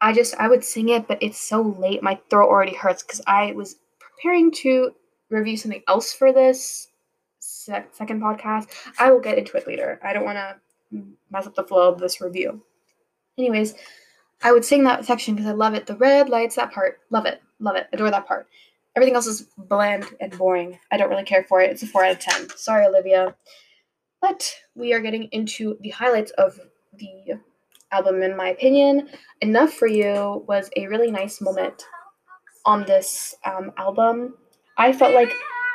I 0.00 0.12
just 0.12 0.34
I 0.36 0.48
would 0.48 0.64
sing 0.64 0.88
it, 0.90 1.08
but 1.08 1.22
it's 1.22 1.38
so 1.38 1.62
late. 1.62 2.02
My 2.02 2.18
throat 2.30 2.48
already 2.48 2.74
hurts 2.74 3.02
because 3.02 3.22
I 3.26 3.52
was 3.52 3.76
preparing 3.98 4.50
to 4.52 4.92
review 5.30 5.56
something 5.56 5.82
else 5.88 6.12
for 6.12 6.32
this 6.32 6.88
second 7.40 8.22
podcast. 8.22 8.68
I 8.98 9.10
will 9.10 9.20
get 9.20 9.38
into 9.38 9.56
it 9.56 9.66
later. 9.66 10.00
I 10.02 10.12
don't 10.12 10.24
want 10.24 10.38
to 10.38 10.56
mess 11.30 11.46
up 11.46 11.54
the 11.54 11.64
flow 11.64 11.92
of 11.92 11.98
this 11.98 12.20
review. 12.20 12.62
Anyways, 13.38 13.74
I 14.42 14.52
would 14.52 14.64
sing 14.64 14.84
that 14.84 15.04
section 15.04 15.34
because 15.34 15.48
I 15.48 15.54
love 15.54 15.74
it. 15.74 15.86
The 15.86 15.96
red 15.96 16.28
lights, 16.28 16.56
that 16.56 16.72
part, 16.72 17.00
love 17.10 17.26
it, 17.26 17.42
love 17.58 17.76
it, 17.76 17.86
adore 17.92 18.10
that 18.10 18.26
part. 18.26 18.46
Everything 18.94 19.14
else 19.14 19.26
is 19.26 19.48
bland 19.58 20.06
and 20.20 20.36
boring. 20.36 20.78
I 20.90 20.96
don't 20.96 21.10
really 21.10 21.24
care 21.24 21.44
for 21.44 21.60
it. 21.60 21.70
It's 21.70 21.82
a 21.82 21.86
4 21.86 22.04
out 22.04 22.12
of 22.12 22.18
10. 22.18 22.56
Sorry, 22.56 22.86
Olivia. 22.86 23.34
But 24.22 24.50
we 24.74 24.94
are 24.94 25.00
getting 25.00 25.24
into 25.32 25.76
the 25.80 25.90
highlights 25.90 26.30
of 26.32 26.58
the 26.94 27.38
album, 27.92 28.22
in 28.22 28.36
my 28.36 28.48
opinion. 28.48 29.08
Enough 29.40 29.72
for 29.72 29.86
You 29.86 30.44
was 30.48 30.70
a 30.76 30.86
really 30.86 31.10
nice 31.10 31.40
moment 31.40 31.84
on 32.64 32.84
this 32.84 33.34
um, 33.44 33.72
album. 33.76 34.34
I 34.76 34.92
felt 34.92 35.14
like 35.14 35.32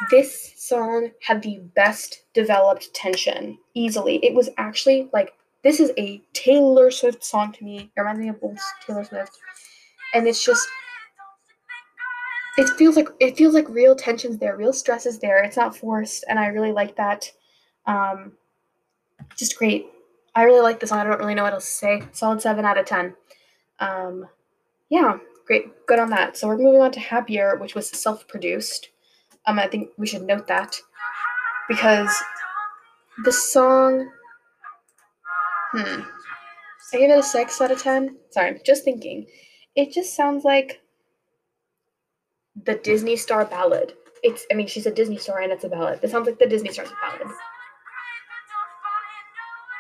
this 0.09 0.53
song 0.57 1.11
had 1.21 1.41
the 1.41 1.59
best 1.75 2.23
developed 2.33 2.93
tension 2.93 3.57
easily. 3.73 4.17
It 4.23 4.33
was 4.33 4.49
actually 4.57 5.09
like 5.13 5.33
this 5.63 5.79
is 5.79 5.91
a 5.97 6.21
Taylor 6.33 6.89
Swift 6.89 7.23
song 7.23 7.53
to 7.53 7.63
me. 7.63 7.91
It 7.95 7.99
reminds 7.99 8.19
me 8.19 8.29
of 8.29 8.37
old 8.41 8.57
Taylor 8.85 9.03
Swift. 9.03 9.37
And 10.13 10.27
it's 10.27 10.43
just 10.43 10.67
it 12.57 12.69
feels 12.77 12.95
like 12.95 13.07
it 13.19 13.37
feels 13.37 13.53
like 13.53 13.69
real 13.69 13.95
tensions 13.95 14.37
there, 14.37 14.57
real 14.57 14.73
stress 14.73 15.05
is 15.05 15.19
there. 15.19 15.43
It's 15.43 15.57
not 15.57 15.75
forced, 15.75 16.25
and 16.27 16.37
I 16.37 16.47
really 16.47 16.71
like 16.71 16.95
that. 16.97 17.31
Um, 17.85 18.33
just 19.37 19.57
great. 19.57 19.87
I 20.35 20.43
really 20.43 20.61
like 20.61 20.79
this 20.79 20.89
song. 20.89 20.99
I 20.99 21.03
don't 21.03 21.19
really 21.19 21.35
know 21.35 21.43
what 21.43 21.53
else 21.53 21.65
to 21.65 21.71
say. 21.71 22.03
Solid 22.13 22.41
seven 22.41 22.65
out 22.65 22.77
of 22.77 22.85
ten. 22.85 23.15
Um, 23.79 24.25
yeah, 24.89 25.17
great, 25.45 25.85
good 25.87 25.99
on 25.99 26.09
that. 26.11 26.37
So 26.37 26.47
we're 26.47 26.57
moving 26.57 26.81
on 26.81 26.91
to 26.93 26.99
Happier, 26.99 27.57
which 27.57 27.75
was 27.75 27.89
self-produced. 27.89 28.89
Um, 29.45 29.59
I 29.59 29.67
think 29.67 29.89
we 29.97 30.07
should 30.07 30.23
note 30.23 30.47
that. 30.47 30.75
because 31.67 32.13
the 33.23 33.31
song. 33.31 34.09
Hmm. 35.73 36.01
I 36.93 36.97
give 36.97 37.09
it 37.09 37.19
a 37.19 37.23
6 37.23 37.61
out 37.61 37.71
of 37.71 37.81
10. 37.81 38.17
Sorry, 38.31 38.59
just 38.65 38.83
thinking. 38.83 39.25
It 39.75 39.93
just 39.93 40.13
sounds 40.13 40.43
like 40.43 40.81
the 42.65 42.75
Disney 42.75 43.15
Star 43.15 43.45
ballad. 43.45 43.93
It's, 44.23 44.45
I 44.51 44.55
mean, 44.55 44.67
she's 44.67 44.85
a 44.85 44.91
Disney 44.91 45.17
star 45.17 45.39
and 45.39 45.51
it's 45.51 45.63
a 45.63 45.69
ballad. 45.69 45.99
It 46.03 46.11
sounds 46.11 46.27
like 46.27 46.37
the 46.37 46.45
Disney 46.45 46.71
Star's 46.71 46.91
ballad. 47.01 47.33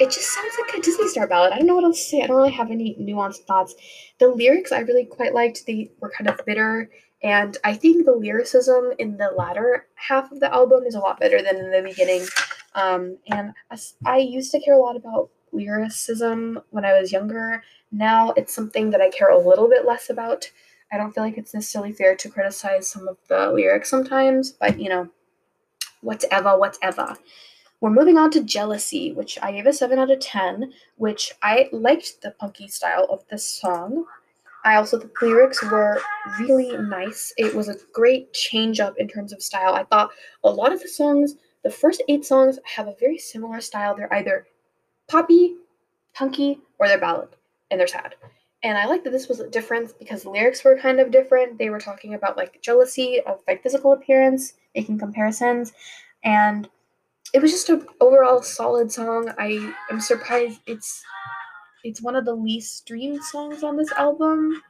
It 0.01 0.09
just 0.09 0.33
sounds 0.33 0.53
like 0.59 0.75
a 0.75 0.81
Disney 0.81 1.07
Star 1.09 1.27
ballad. 1.27 1.53
I 1.53 1.59
don't 1.59 1.67
know 1.67 1.75
what 1.75 1.83
else 1.83 1.99
to 1.99 2.09
say. 2.09 2.21
I 2.23 2.27
don't 2.27 2.35
really 2.35 2.49
have 2.49 2.71
any 2.71 2.95
nuanced 2.99 3.45
thoughts. 3.45 3.75
The 4.17 4.29
lyrics 4.29 4.71
I 4.71 4.79
really 4.79 5.05
quite 5.05 5.35
liked. 5.35 5.67
They 5.67 5.91
were 5.99 6.09
kind 6.09 6.27
of 6.27 6.43
bitter, 6.43 6.89
and 7.21 7.55
I 7.63 7.75
think 7.75 8.07
the 8.07 8.11
lyricism 8.13 8.93
in 8.97 9.17
the 9.17 9.29
latter 9.37 9.85
half 9.93 10.31
of 10.31 10.39
the 10.39 10.51
album 10.51 10.85
is 10.85 10.95
a 10.95 10.99
lot 10.99 11.19
better 11.19 11.39
than 11.43 11.55
in 11.57 11.69
the 11.69 11.83
beginning. 11.83 12.25
Um, 12.73 13.19
and 13.27 13.53
I 14.03 14.17
used 14.17 14.51
to 14.53 14.59
care 14.59 14.73
a 14.73 14.81
lot 14.81 14.95
about 14.95 15.29
lyricism 15.51 16.59
when 16.71 16.83
I 16.83 16.99
was 16.99 17.11
younger. 17.11 17.61
Now 17.91 18.31
it's 18.31 18.55
something 18.55 18.89
that 18.89 19.01
I 19.01 19.09
care 19.11 19.29
a 19.29 19.37
little 19.37 19.69
bit 19.69 19.85
less 19.85 20.09
about. 20.09 20.49
I 20.91 20.97
don't 20.97 21.13
feel 21.13 21.23
like 21.23 21.37
it's 21.37 21.53
necessarily 21.53 21.93
fair 21.93 22.15
to 22.15 22.29
criticize 22.29 22.89
some 22.89 23.07
of 23.07 23.17
the 23.27 23.51
lyrics 23.51 23.91
sometimes, 23.91 24.49
but 24.49 24.79
you 24.79 24.89
know, 24.89 25.09
whatever, 26.01 26.57
whatever. 26.57 27.17
We're 27.81 27.89
moving 27.89 28.19
on 28.19 28.29
to 28.31 28.43
Jealousy, 28.43 29.11
which 29.11 29.39
I 29.41 29.51
gave 29.51 29.65
a 29.65 29.73
7 29.73 29.97
out 29.97 30.11
of 30.11 30.19
10, 30.19 30.71
which 30.97 31.33
I 31.41 31.67
liked 31.71 32.21
the 32.21 32.29
punky 32.29 32.67
style 32.67 33.07
of 33.09 33.27
this 33.27 33.43
song. 33.43 34.05
I 34.63 34.75
also 34.75 34.99
the 34.99 35.09
lyrics 35.19 35.63
were 35.63 35.99
really 36.39 36.77
nice. 36.77 37.33
It 37.37 37.55
was 37.55 37.69
a 37.69 37.77
great 37.91 38.33
change 38.33 38.79
up 38.79 38.93
in 38.99 39.07
terms 39.07 39.33
of 39.33 39.41
style. 39.41 39.73
I 39.73 39.83
thought 39.85 40.11
a 40.43 40.49
lot 40.49 40.71
of 40.71 40.79
the 40.79 40.87
songs, 40.87 41.37
the 41.63 41.71
first 41.71 42.03
eight 42.07 42.23
songs, 42.23 42.59
have 42.65 42.87
a 42.87 42.95
very 42.99 43.17
similar 43.17 43.59
style. 43.61 43.95
They're 43.95 44.13
either 44.13 44.45
poppy, 45.09 45.55
punky, 46.13 46.59
or 46.77 46.87
they're 46.87 46.99
ballad, 46.99 47.29
and 47.71 47.79
they're 47.79 47.87
sad. 47.87 48.13
And 48.61 48.77
I 48.77 48.85
like 48.85 49.03
that 49.05 49.09
this 49.09 49.27
was 49.27 49.39
a 49.39 49.49
difference 49.49 49.91
because 49.91 50.21
the 50.21 50.29
lyrics 50.29 50.63
were 50.63 50.77
kind 50.77 50.99
of 50.99 51.09
different. 51.09 51.57
They 51.57 51.71
were 51.71 51.79
talking 51.79 52.13
about 52.13 52.37
like 52.37 52.61
jealousy 52.61 53.21
of 53.25 53.39
like 53.47 53.63
physical 53.63 53.93
appearance, 53.93 54.53
making 54.75 54.99
comparisons, 54.99 55.73
and 56.23 56.69
it 57.33 57.41
was 57.41 57.51
just 57.51 57.69
an 57.69 57.85
overall 57.99 58.41
solid 58.41 58.91
song. 58.91 59.31
I 59.37 59.73
am 59.89 59.99
surprised 59.99 60.59
it's 60.65 61.03
it's 61.83 62.01
one 62.01 62.15
of 62.15 62.25
the 62.25 62.35
least 62.35 62.77
streamed 62.77 63.23
songs 63.23 63.63
on 63.63 63.77
this 63.77 63.91
album. 63.93 64.61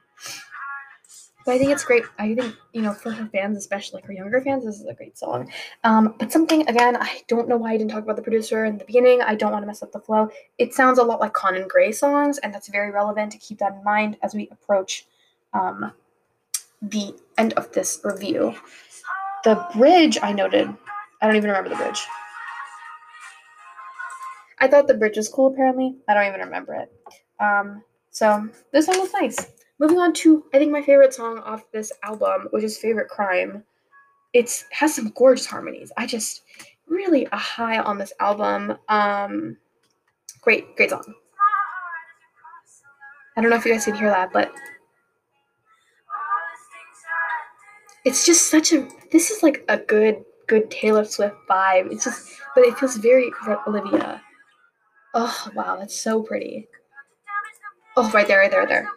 But 1.44 1.56
I 1.56 1.58
think 1.58 1.70
it's 1.70 1.84
great. 1.84 2.04
I 2.18 2.34
think, 2.34 2.54
you 2.72 2.82
know, 2.82 2.92
for 2.92 3.10
her 3.10 3.26
fans, 3.26 3.56
especially 3.58 3.98
like 3.98 4.06
her 4.06 4.12
younger 4.12 4.40
fans, 4.40 4.64
this 4.64 4.76
is 4.76 4.86
a 4.86 4.94
great 4.94 5.18
song. 5.18 5.50
Um, 5.82 6.14
but 6.18 6.30
something, 6.30 6.68
again, 6.68 6.96
I 6.96 7.22
don't 7.26 7.48
know 7.48 7.56
why 7.56 7.72
I 7.72 7.76
didn't 7.76 7.90
talk 7.90 8.04
about 8.04 8.14
the 8.14 8.22
producer 8.22 8.64
in 8.64 8.78
the 8.78 8.84
beginning. 8.84 9.22
I 9.22 9.34
don't 9.34 9.50
want 9.50 9.62
to 9.62 9.66
mess 9.66 9.82
up 9.82 9.90
the 9.90 9.98
flow. 9.98 10.30
It 10.58 10.72
sounds 10.72 10.98
a 10.98 11.02
lot 11.02 11.20
like 11.20 11.32
Conan 11.32 11.66
Gray 11.66 11.90
songs, 11.90 12.38
and 12.38 12.54
that's 12.54 12.68
very 12.68 12.92
relevant 12.92 13.32
to 13.32 13.38
keep 13.38 13.58
that 13.58 13.74
in 13.74 13.82
mind 13.82 14.18
as 14.22 14.34
we 14.34 14.48
approach 14.52 15.06
um, 15.52 15.92
the 16.80 17.14
end 17.36 17.54
of 17.54 17.72
this 17.72 18.00
review. 18.04 18.54
The 19.42 19.66
bridge 19.74 20.18
I 20.22 20.32
noted, 20.32 20.72
I 21.20 21.26
don't 21.26 21.34
even 21.36 21.50
remember 21.50 21.70
the 21.70 21.76
bridge. 21.76 22.06
I 24.62 24.68
thought 24.68 24.86
the 24.86 24.94
bridge 24.94 25.16
was 25.16 25.28
cool, 25.28 25.48
apparently. 25.48 25.96
I 26.08 26.14
don't 26.14 26.28
even 26.28 26.38
remember 26.38 26.74
it. 26.74 26.92
Um, 27.40 27.82
so 28.12 28.48
this 28.72 28.86
song 28.86 29.00
was 29.00 29.12
nice. 29.12 29.36
Moving 29.80 29.98
on 29.98 30.12
to 30.14 30.44
I 30.54 30.58
think 30.58 30.70
my 30.70 30.82
favorite 30.82 31.12
song 31.12 31.38
off 31.40 31.64
this 31.72 31.90
album, 32.04 32.46
which 32.52 32.62
is 32.62 32.78
Favorite 32.78 33.08
Crime. 33.08 33.64
It's 34.32 34.64
has 34.70 34.94
some 34.94 35.10
gorgeous 35.16 35.46
harmonies. 35.46 35.90
I 35.96 36.06
just 36.06 36.42
really 36.86 37.26
a 37.32 37.36
high 37.36 37.80
on 37.80 37.98
this 37.98 38.12
album. 38.20 38.78
Um 38.88 39.56
great, 40.42 40.76
great 40.76 40.90
song. 40.90 41.12
I 43.36 43.40
don't 43.40 43.50
know 43.50 43.56
if 43.56 43.64
you 43.64 43.72
guys 43.72 43.84
can 43.84 43.96
hear 43.96 44.10
that, 44.10 44.32
but 44.32 44.52
it's 48.04 48.24
just 48.24 48.48
such 48.48 48.72
a 48.72 48.86
this 49.10 49.32
is 49.32 49.42
like 49.42 49.64
a 49.68 49.78
good 49.78 50.24
good 50.46 50.70
Taylor 50.70 51.04
Swift 51.04 51.34
vibe. 51.50 51.90
It's 51.90 52.04
just 52.04 52.30
but 52.54 52.64
it 52.64 52.78
feels 52.78 52.96
very 52.98 53.32
Olivia. 53.66 54.22
Oh 55.14 55.48
wow, 55.54 55.76
that's 55.76 55.98
so 56.00 56.22
pretty. 56.22 56.68
Oh 57.96 58.10
right 58.12 58.26
there, 58.26 58.38
right 58.38 58.50
there, 58.50 58.60
right 58.60 58.68
there. 58.68 58.88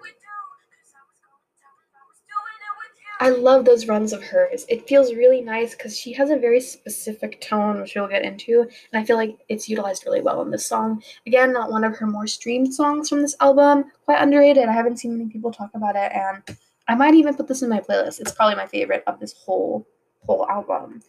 I 3.21 3.29
love 3.29 3.63
those 3.63 3.87
runs 3.87 4.11
of 4.11 4.21
hers. 4.21 4.65
It 4.67 4.87
feels 4.89 5.13
really 5.13 5.39
nice 5.41 5.73
because 5.73 5.97
she 5.97 6.11
has 6.13 6.29
a 6.29 6.37
very 6.37 6.59
specific 6.59 7.39
tone, 7.39 7.79
which 7.81 7.95
we'll 7.95 8.07
get 8.09 8.23
into, 8.25 8.61
and 8.61 9.01
I 9.01 9.05
feel 9.05 9.15
like 9.15 9.37
it's 9.47 9.69
utilized 9.69 10.05
really 10.05 10.21
well 10.21 10.41
in 10.41 10.51
this 10.51 10.65
song. 10.65 11.01
Again, 11.25 11.53
not 11.53 11.71
one 11.71 11.85
of 11.85 11.95
her 11.97 12.07
more 12.07 12.27
streamed 12.27 12.73
songs 12.73 13.07
from 13.07 13.21
this 13.21 13.35
album, 13.39 13.85
quite 14.03 14.21
underrated. 14.21 14.67
I 14.67 14.73
haven't 14.73 14.97
seen 14.97 15.17
many 15.17 15.29
people 15.29 15.51
talk 15.51 15.71
about 15.73 15.95
it, 15.95 16.11
and 16.11 16.57
I 16.89 16.95
might 16.95 17.13
even 17.13 17.35
put 17.35 17.47
this 17.47 17.61
in 17.61 17.69
my 17.69 17.79
playlist. 17.79 18.19
It's 18.19 18.33
probably 18.33 18.55
my 18.55 18.67
favorite 18.67 19.03
of 19.07 19.19
this 19.19 19.33
whole 19.33 19.87
whole 20.25 20.47
album, 20.49 21.01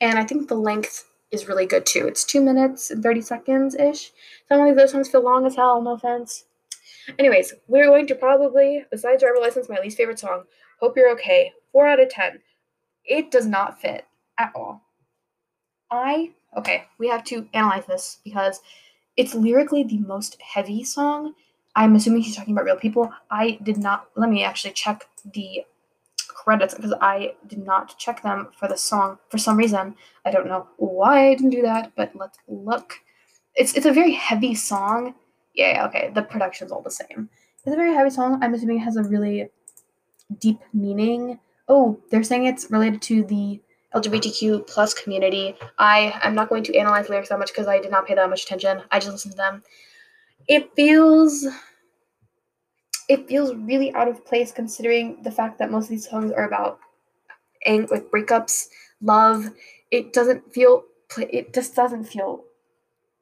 and 0.00 0.18
I 0.18 0.24
think 0.24 0.48
the 0.48 0.54
length 0.54 1.09
is 1.30 1.48
really 1.48 1.66
good 1.66 1.86
too. 1.86 2.06
It's 2.06 2.24
two 2.24 2.40
minutes 2.40 2.90
and 2.90 3.02
thirty 3.02 3.20
seconds 3.20 3.74
ish. 3.74 4.12
Some 4.48 4.60
of 4.66 4.76
those 4.76 4.90
songs 4.90 5.08
feel 5.08 5.22
long 5.22 5.46
as 5.46 5.56
hell. 5.56 5.80
No 5.80 5.92
offense. 5.92 6.44
Anyways, 7.18 7.54
we're 7.66 7.86
going 7.86 8.06
to 8.06 8.14
probably, 8.14 8.84
besides 8.90 9.22
Driver 9.22 9.38
License, 9.40 9.68
my 9.68 9.80
least 9.80 9.96
favorite 9.96 10.18
song, 10.18 10.44
Hope 10.80 10.96
You're 10.96 11.10
Okay. 11.10 11.52
4 11.72 11.86
out 11.86 12.00
of 12.00 12.08
10. 12.08 12.40
It 13.04 13.30
does 13.30 13.46
not 13.46 13.80
fit 13.80 14.04
at 14.38 14.52
all. 14.54 14.82
I, 15.90 16.32
okay, 16.56 16.84
we 16.98 17.08
have 17.08 17.24
to 17.24 17.48
analyze 17.54 17.86
this 17.86 18.18
because 18.24 18.60
it's 19.16 19.34
lyrically 19.34 19.84
the 19.84 19.98
most 19.98 20.40
heavy 20.40 20.84
song. 20.84 21.34
I'm 21.76 21.94
assuming 21.94 22.22
he's 22.22 22.36
talking 22.36 22.54
about 22.54 22.64
real 22.64 22.76
people. 22.76 23.12
I 23.30 23.58
did 23.62 23.78
not, 23.78 24.08
let 24.16 24.30
me 24.30 24.44
actually 24.44 24.72
check 24.72 25.06
the 25.32 25.64
credits 26.44 26.74
because 26.74 26.94
I 27.00 27.34
did 27.46 27.64
not 27.64 27.98
check 27.98 28.22
them 28.22 28.48
for 28.58 28.68
the 28.68 28.76
song 28.76 29.18
for 29.28 29.38
some 29.38 29.56
reason. 29.56 29.94
I 30.24 30.30
don't 30.30 30.46
know 30.46 30.66
why 30.76 31.28
I 31.28 31.34
didn't 31.34 31.50
do 31.50 31.62
that, 31.62 31.92
but 31.96 32.12
let's 32.14 32.38
look. 32.48 32.94
It's 33.54 33.74
it's 33.74 33.86
a 33.86 33.92
very 33.92 34.12
heavy 34.12 34.54
song. 34.54 35.14
Yeah, 35.54 35.86
okay. 35.86 36.10
The 36.14 36.22
production's 36.22 36.72
all 36.72 36.82
the 36.82 36.90
same. 36.90 37.28
It's 37.64 37.74
a 37.74 37.76
very 37.76 37.94
heavy 37.94 38.10
song. 38.10 38.42
I'm 38.42 38.54
assuming 38.54 38.78
it 38.78 38.84
has 38.84 38.96
a 38.96 39.02
really 39.02 39.50
deep 40.38 40.60
meaning. 40.72 41.38
Oh, 41.68 42.00
they're 42.10 42.22
saying 42.22 42.46
it's 42.46 42.70
related 42.70 43.02
to 43.02 43.24
the 43.24 43.60
LGBTQ 43.94 44.66
plus 44.66 44.94
community. 44.94 45.56
I 45.78 46.18
am 46.22 46.34
not 46.34 46.48
going 46.48 46.64
to 46.64 46.76
analyze 46.76 47.08
lyrics 47.08 47.28
that 47.28 47.38
much 47.38 47.52
because 47.52 47.66
I 47.66 47.80
did 47.80 47.90
not 47.90 48.06
pay 48.06 48.14
that 48.14 48.30
much 48.30 48.44
attention. 48.44 48.82
I 48.90 48.98
just 48.98 49.12
listened 49.12 49.32
to 49.32 49.36
them. 49.36 49.62
It 50.48 50.70
feels 50.74 51.46
it 53.10 53.26
feels 53.26 53.56
really 53.56 53.92
out 53.94 54.06
of 54.06 54.24
place 54.24 54.52
considering 54.52 55.20
the 55.24 55.32
fact 55.32 55.58
that 55.58 55.68
most 55.68 55.86
of 55.86 55.90
these 55.90 56.08
songs 56.08 56.30
are 56.30 56.46
about 56.46 56.78
ang- 57.66 57.88
like 57.90 58.08
breakups, 58.08 58.68
love. 59.02 59.50
It 59.90 60.12
doesn't 60.12 60.54
feel 60.54 60.84
it 61.18 61.52
just 61.52 61.74
doesn't 61.74 62.04
feel 62.04 62.44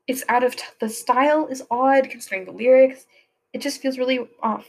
it's 0.07 0.25
out 0.29 0.45
of 0.45 0.55
t- 0.57 0.65
the 0.79 0.91
style 0.91 1.47
is 1.47 1.63
odd 1.71 2.11
considering 2.11 2.45
the 2.45 2.53
lyrics. 2.53 3.07
It 3.55 3.63
just 3.63 3.81
feels 3.81 3.97
really 3.97 4.29
off 4.43 4.67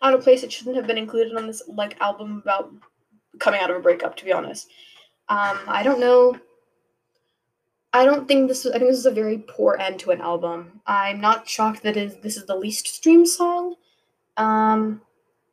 out 0.00 0.14
of 0.14 0.22
place. 0.22 0.42
It 0.42 0.50
shouldn't 0.50 0.76
have 0.76 0.86
been 0.86 0.96
included 0.96 1.36
on 1.36 1.46
this 1.46 1.62
like 1.68 2.00
album 2.00 2.40
about 2.42 2.72
coming 3.40 3.60
out 3.60 3.70
of 3.70 3.76
a 3.76 3.80
breakup. 3.80 4.16
To 4.16 4.24
be 4.24 4.32
honest, 4.32 4.68
um, 5.28 5.58
I 5.68 5.82
don't 5.82 6.00
know. 6.00 6.38
I 7.92 8.06
don't 8.06 8.26
think 8.26 8.48
this. 8.48 8.64
I 8.64 8.78
think 8.78 8.88
this 8.88 8.98
is 9.04 9.06
a 9.06 9.10
very 9.10 9.44
poor 9.46 9.76
end 9.78 10.00
to 10.00 10.12
an 10.12 10.22
album. 10.22 10.80
I'm 10.86 11.20
not 11.20 11.46
shocked 11.46 11.82
that 11.82 11.98
is 11.98 12.16
this 12.22 12.38
is 12.38 12.46
the 12.46 12.56
least 12.56 12.88
streamed 12.88 13.28
song. 13.28 13.74
Um, 14.36 15.00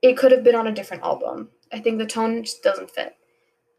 it 0.01 0.17
could 0.17 0.31
have 0.31 0.43
been 0.43 0.55
on 0.55 0.67
a 0.67 0.73
different 0.73 1.03
album. 1.03 1.49
I 1.71 1.79
think 1.79 1.99
the 1.99 2.05
tone 2.05 2.43
just 2.43 2.63
doesn't 2.63 2.91
fit. 2.91 3.15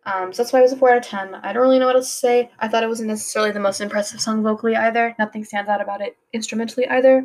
Um, 0.04 0.32
so 0.32 0.42
that's 0.42 0.52
why 0.52 0.58
it 0.58 0.62
was 0.62 0.72
a 0.72 0.76
4 0.76 0.90
out 0.90 0.96
of 0.98 1.02
10. 1.04 1.34
I 1.36 1.52
don't 1.52 1.62
really 1.62 1.78
know 1.78 1.86
what 1.86 1.96
else 1.96 2.10
to 2.12 2.18
say. 2.18 2.50
I 2.58 2.68
thought 2.68 2.82
it 2.82 2.88
wasn't 2.88 3.08
necessarily 3.08 3.52
the 3.52 3.60
most 3.60 3.80
impressive 3.80 4.20
song 4.20 4.42
vocally 4.42 4.74
either. 4.74 5.14
Nothing 5.18 5.44
stands 5.44 5.68
out 5.68 5.80
about 5.80 6.00
it 6.00 6.16
instrumentally 6.32 6.88
either 6.88 7.24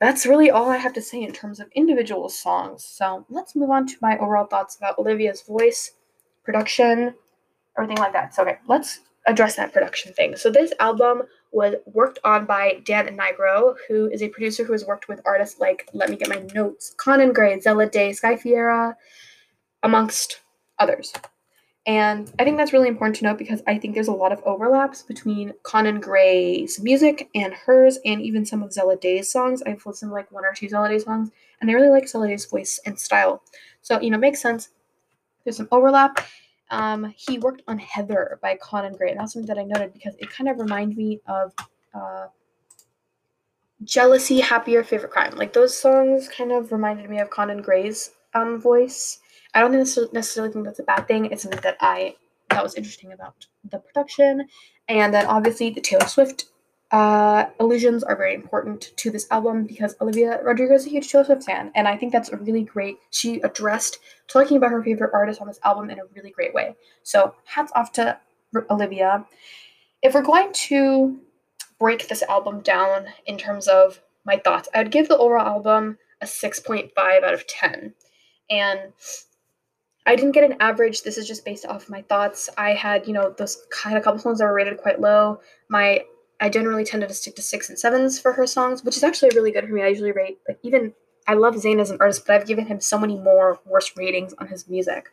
that's 0.00 0.26
really 0.26 0.50
all 0.50 0.70
I 0.70 0.76
have 0.76 0.92
to 0.94 1.02
say 1.02 1.22
in 1.22 1.32
terms 1.32 1.60
of 1.60 1.68
individual 1.74 2.28
songs. 2.28 2.84
So 2.84 3.26
let's 3.28 3.56
move 3.56 3.70
on 3.70 3.86
to 3.88 3.96
my 4.00 4.16
overall 4.18 4.46
thoughts 4.46 4.76
about 4.76 4.98
Olivia's 4.98 5.42
voice, 5.42 5.92
production, 6.44 7.14
everything 7.76 7.98
like 7.98 8.12
that. 8.12 8.34
So, 8.34 8.42
okay, 8.42 8.58
let's 8.68 9.00
address 9.26 9.56
that 9.56 9.72
production 9.72 10.12
thing. 10.12 10.36
So, 10.36 10.50
this 10.50 10.72
album 10.78 11.22
was 11.50 11.74
worked 11.86 12.18
on 12.24 12.44
by 12.44 12.80
Dan 12.84 13.16
Nigro, 13.16 13.74
who 13.88 14.06
is 14.06 14.22
a 14.22 14.28
producer 14.28 14.64
who 14.64 14.72
has 14.72 14.84
worked 14.84 15.08
with 15.08 15.20
artists 15.24 15.58
like, 15.58 15.88
let 15.92 16.10
me 16.10 16.16
get 16.16 16.28
my 16.28 16.46
notes, 16.54 16.94
Conan 16.96 17.32
Gray, 17.32 17.58
Zella 17.60 17.88
Day, 17.88 18.12
Sky 18.12 18.36
Ferreira, 18.36 18.96
amongst 19.82 20.40
others. 20.78 21.12
And 21.86 22.30
I 22.38 22.44
think 22.44 22.58
that's 22.58 22.74
really 22.74 22.88
important 22.88 23.16
to 23.16 23.24
note 23.24 23.38
because 23.38 23.62
I 23.66 23.78
think 23.78 23.94
there's 23.94 24.08
a 24.08 24.12
lot 24.12 24.30
of 24.30 24.42
overlaps 24.44 25.00
between 25.00 25.54
Conan 25.62 26.00
Gray's 26.00 26.78
music 26.78 27.30
and 27.34 27.54
hers, 27.54 27.98
and 28.04 28.20
even 28.20 28.44
some 28.44 28.62
of 28.62 28.74
Zella 28.74 28.96
Day's 28.96 29.32
songs. 29.32 29.62
I've 29.62 29.86
listened 29.86 30.10
to 30.10 30.14
like 30.14 30.30
one 30.30 30.44
or 30.44 30.52
two 30.52 30.68
Zella 30.68 30.90
Day 30.90 30.98
songs, 30.98 31.30
and 31.60 31.70
I 31.70 31.72
really 31.72 31.88
like 31.88 32.06
Zella 32.06 32.28
Day's 32.28 32.44
voice 32.44 32.78
and 32.84 32.98
style. 32.98 33.42
So, 33.80 33.98
you 34.02 34.10
know, 34.10 34.18
makes 34.18 34.42
sense. 34.42 34.68
There's 35.44 35.56
some 35.56 35.68
overlap. 35.72 36.20
Um, 36.70 37.12
he 37.16 37.38
worked 37.38 37.62
on 37.66 37.78
Heather 37.78 38.38
by 38.42 38.56
Conan 38.56 38.94
Gray, 38.94 39.10
and 39.10 39.20
that's 39.20 39.32
something 39.32 39.46
that 39.46 39.58
I 39.58 39.64
noted 39.64 39.92
because 39.92 40.14
it 40.18 40.30
kind 40.30 40.48
of 40.48 40.58
reminded 40.58 40.98
me 40.98 41.20
of 41.26 41.52
uh, 41.94 42.26
Jealousy, 43.84 44.40
Happier, 44.40 44.84
Favorite 44.84 45.12
Crime. 45.12 45.34
Like 45.36 45.52
those 45.52 45.76
songs 45.76 46.28
kind 46.28 46.52
of 46.52 46.72
reminded 46.72 47.08
me 47.08 47.20
of 47.20 47.30
Conan 47.30 47.62
Gray's 47.62 48.10
um, 48.34 48.60
voice. 48.60 49.18
I 49.54 49.60
don't 49.60 49.72
necessarily 49.72 50.52
think 50.52 50.66
that's 50.66 50.78
a 50.78 50.84
bad 50.84 51.08
thing. 51.08 51.26
It's 51.26 51.42
something 51.42 51.60
that 51.62 51.76
I 51.80 52.16
that 52.50 52.62
was 52.62 52.74
interesting 52.74 53.12
about 53.12 53.46
the 53.70 53.78
production, 53.78 54.46
and 54.88 55.12
then 55.12 55.26
obviously 55.26 55.70
the 55.70 55.80
Taylor 55.80 56.06
Swift 56.06 56.46
uh, 56.90 57.46
allusions 57.60 58.02
are 58.02 58.16
very 58.16 58.34
important 58.34 58.92
to 58.96 59.10
this 59.10 59.26
album 59.30 59.64
because 59.64 59.94
Olivia 60.00 60.40
Rodrigo 60.42 60.74
is 60.74 60.86
a 60.86 60.88
huge 60.88 61.10
Taylor 61.10 61.24
Swift 61.24 61.44
fan, 61.44 61.70
and 61.74 61.86
I 61.86 61.96
think 61.96 62.12
that's 62.12 62.30
a 62.30 62.36
really 62.36 62.62
great. 62.62 62.98
She 63.10 63.40
addressed 63.40 63.98
talking 64.26 64.56
about 64.56 64.70
her 64.70 64.82
favorite 64.82 65.10
artist 65.12 65.40
on 65.40 65.46
this 65.46 65.60
album 65.64 65.90
in 65.90 65.98
a 65.98 66.04
really 66.14 66.30
great 66.30 66.54
way. 66.54 66.76
So 67.02 67.34
hats 67.44 67.72
off 67.74 67.92
to 67.92 68.18
Olivia. 68.70 69.26
If 70.02 70.14
we're 70.14 70.22
going 70.22 70.52
to 70.52 71.18
break 71.78 72.08
this 72.08 72.22
album 72.22 72.60
down 72.60 73.06
in 73.26 73.36
terms 73.36 73.68
of 73.68 74.00
my 74.24 74.36
thoughts, 74.38 74.68
I'd 74.74 74.90
give 74.90 75.08
the 75.08 75.18
overall 75.18 75.46
album 75.46 75.98
a 76.20 76.26
6.5 76.26 76.90
out 76.96 77.34
of 77.34 77.46
10. 77.46 77.94
And 78.50 78.92
I 80.06 80.16
didn't 80.16 80.32
get 80.32 80.50
an 80.50 80.56
average. 80.60 81.02
This 81.02 81.18
is 81.18 81.28
just 81.28 81.44
based 81.44 81.66
off 81.66 81.90
my 81.90 82.02
thoughts. 82.02 82.48
I 82.56 82.72
had, 82.72 83.06
you 83.06 83.12
know, 83.12 83.34
those 83.36 83.66
kind 83.70 83.96
of 83.96 84.02
couple 84.02 84.18
songs 84.18 84.38
that 84.38 84.46
were 84.46 84.54
rated 84.54 84.78
quite 84.78 85.00
low. 85.00 85.40
My 85.68 86.04
I 86.40 86.48
generally 86.48 86.84
tended 86.84 87.08
to 87.08 87.14
stick 87.14 87.34
to 87.36 87.42
six 87.42 87.68
and 87.68 87.78
sevens 87.78 88.18
for 88.20 88.32
her 88.32 88.46
songs, 88.46 88.84
which 88.84 88.96
is 88.96 89.02
actually 89.02 89.30
really 89.34 89.50
good 89.50 89.66
for 89.66 89.72
me. 89.72 89.82
I 89.82 89.88
usually 89.88 90.12
rate 90.12 90.38
like 90.46 90.58
even 90.62 90.92
I 91.26 91.34
love 91.34 91.54
Zayn 91.56 91.80
as 91.80 91.90
an 91.90 91.98
artist, 92.00 92.26
but 92.26 92.36
I've 92.36 92.46
given 92.46 92.66
him 92.66 92.80
so 92.80 92.98
many 92.98 93.16
more 93.16 93.60
worse 93.66 93.92
ratings 93.96 94.34
on 94.38 94.46
his 94.46 94.68
music. 94.68 95.10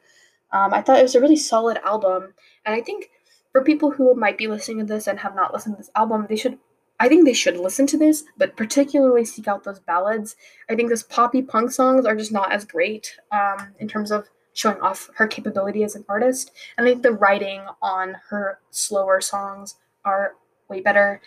Um, 0.51 0.73
I 0.73 0.81
thought 0.81 0.99
it 0.99 1.03
was 1.03 1.15
a 1.15 1.21
really 1.21 1.35
solid 1.35 1.77
album, 1.83 2.33
and 2.65 2.75
I 2.75 2.81
think 2.81 3.09
for 3.51 3.63
people 3.63 3.91
who 3.91 4.13
might 4.15 4.37
be 4.37 4.47
listening 4.47 4.79
to 4.79 4.93
this 4.93 5.07
and 5.07 5.19
have 5.19 5.35
not 5.35 5.53
listened 5.53 5.75
to 5.75 5.81
this 5.81 5.91
album, 5.95 6.27
they 6.29 6.35
should. 6.35 6.57
I 6.97 7.09
think 7.09 7.25
they 7.25 7.33
should 7.33 7.57
listen 7.57 7.85
to 7.87 7.97
this, 7.97 8.23
but 8.37 8.55
particularly 8.55 9.25
seek 9.25 9.49
out 9.49 9.65
those 9.65 9.81
ballads. 9.81 10.37
I 10.69 10.75
think 10.75 10.87
those 10.87 11.03
poppy 11.03 11.41
punk 11.41 11.71
songs 11.71 12.05
are 12.05 12.15
just 12.15 12.31
not 12.31 12.53
as 12.53 12.63
great 12.63 13.19
um, 13.33 13.73
in 13.79 13.89
terms 13.89 14.11
of 14.11 14.29
showing 14.53 14.79
off 14.79 15.09
her 15.15 15.27
capability 15.27 15.83
as 15.83 15.95
an 15.95 16.05
artist. 16.07 16.51
And 16.77 16.87
I 16.87 16.91
think 16.91 17.03
the 17.03 17.11
writing 17.11 17.65
on 17.81 18.15
her 18.29 18.59
slower 18.71 19.19
songs 19.19 19.75
are 20.05 20.35
way 20.69 20.81
better. 20.81 21.21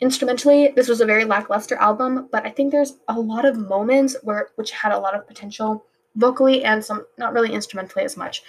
Instrumentally, 0.00 0.72
this 0.74 0.88
was 0.88 1.00
a 1.00 1.06
very 1.06 1.24
lackluster 1.24 1.76
album, 1.76 2.28
but 2.32 2.44
I 2.44 2.50
think 2.50 2.72
there's 2.72 2.94
a 3.08 3.18
lot 3.18 3.44
of 3.44 3.56
moments 3.56 4.16
where 4.22 4.48
which 4.56 4.70
had 4.70 4.92
a 4.92 4.98
lot 4.98 5.14
of 5.14 5.26
potential 5.26 5.84
vocally 6.16 6.64
and 6.64 6.84
some 6.84 7.06
not 7.18 7.32
really 7.32 7.52
instrumentally 7.52 8.04
as 8.04 8.16
much. 8.16 8.42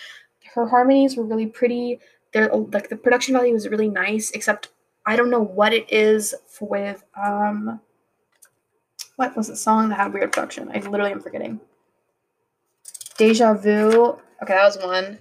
Her 0.54 0.68
harmonies 0.68 1.16
were 1.16 1.26
really 1.26 1.48
pretty. 1.48 2.00
They're 2.34 2.50
like 2.54 2.90
the 2.90 2.96
production 2.96 3.36
value 3.36 3.54
was 3.54 3.68
really 3.68 3.90
nice, 3.90 4.32
except 4.32 4.70
I 5.06 5.16
don't 5.16 5.30
know 5.30 5.42
what 5.42 5.74
it 5.74 5.92
is 5.92 6.34
with 6.60 7.04
um 7.16 7.80
what 9.16 9.36
was 9.38 9.48
the 9.48 9.56
song 9.56 9.90
that 9.90 10.00
had 10.00 10.14
weird 10.14 10.34
production? 10.34 10.70
I 10.74 10.80
literally 10.80 11.12
am 11.12 11.22
forgetting. 11.22 11.60
Deja 13.18 13.54
Vu. 13.54 14.20
Okay, 14.42 14.54
that 14.54 14.66
was 14.66 14.78
one. 14.78 15.20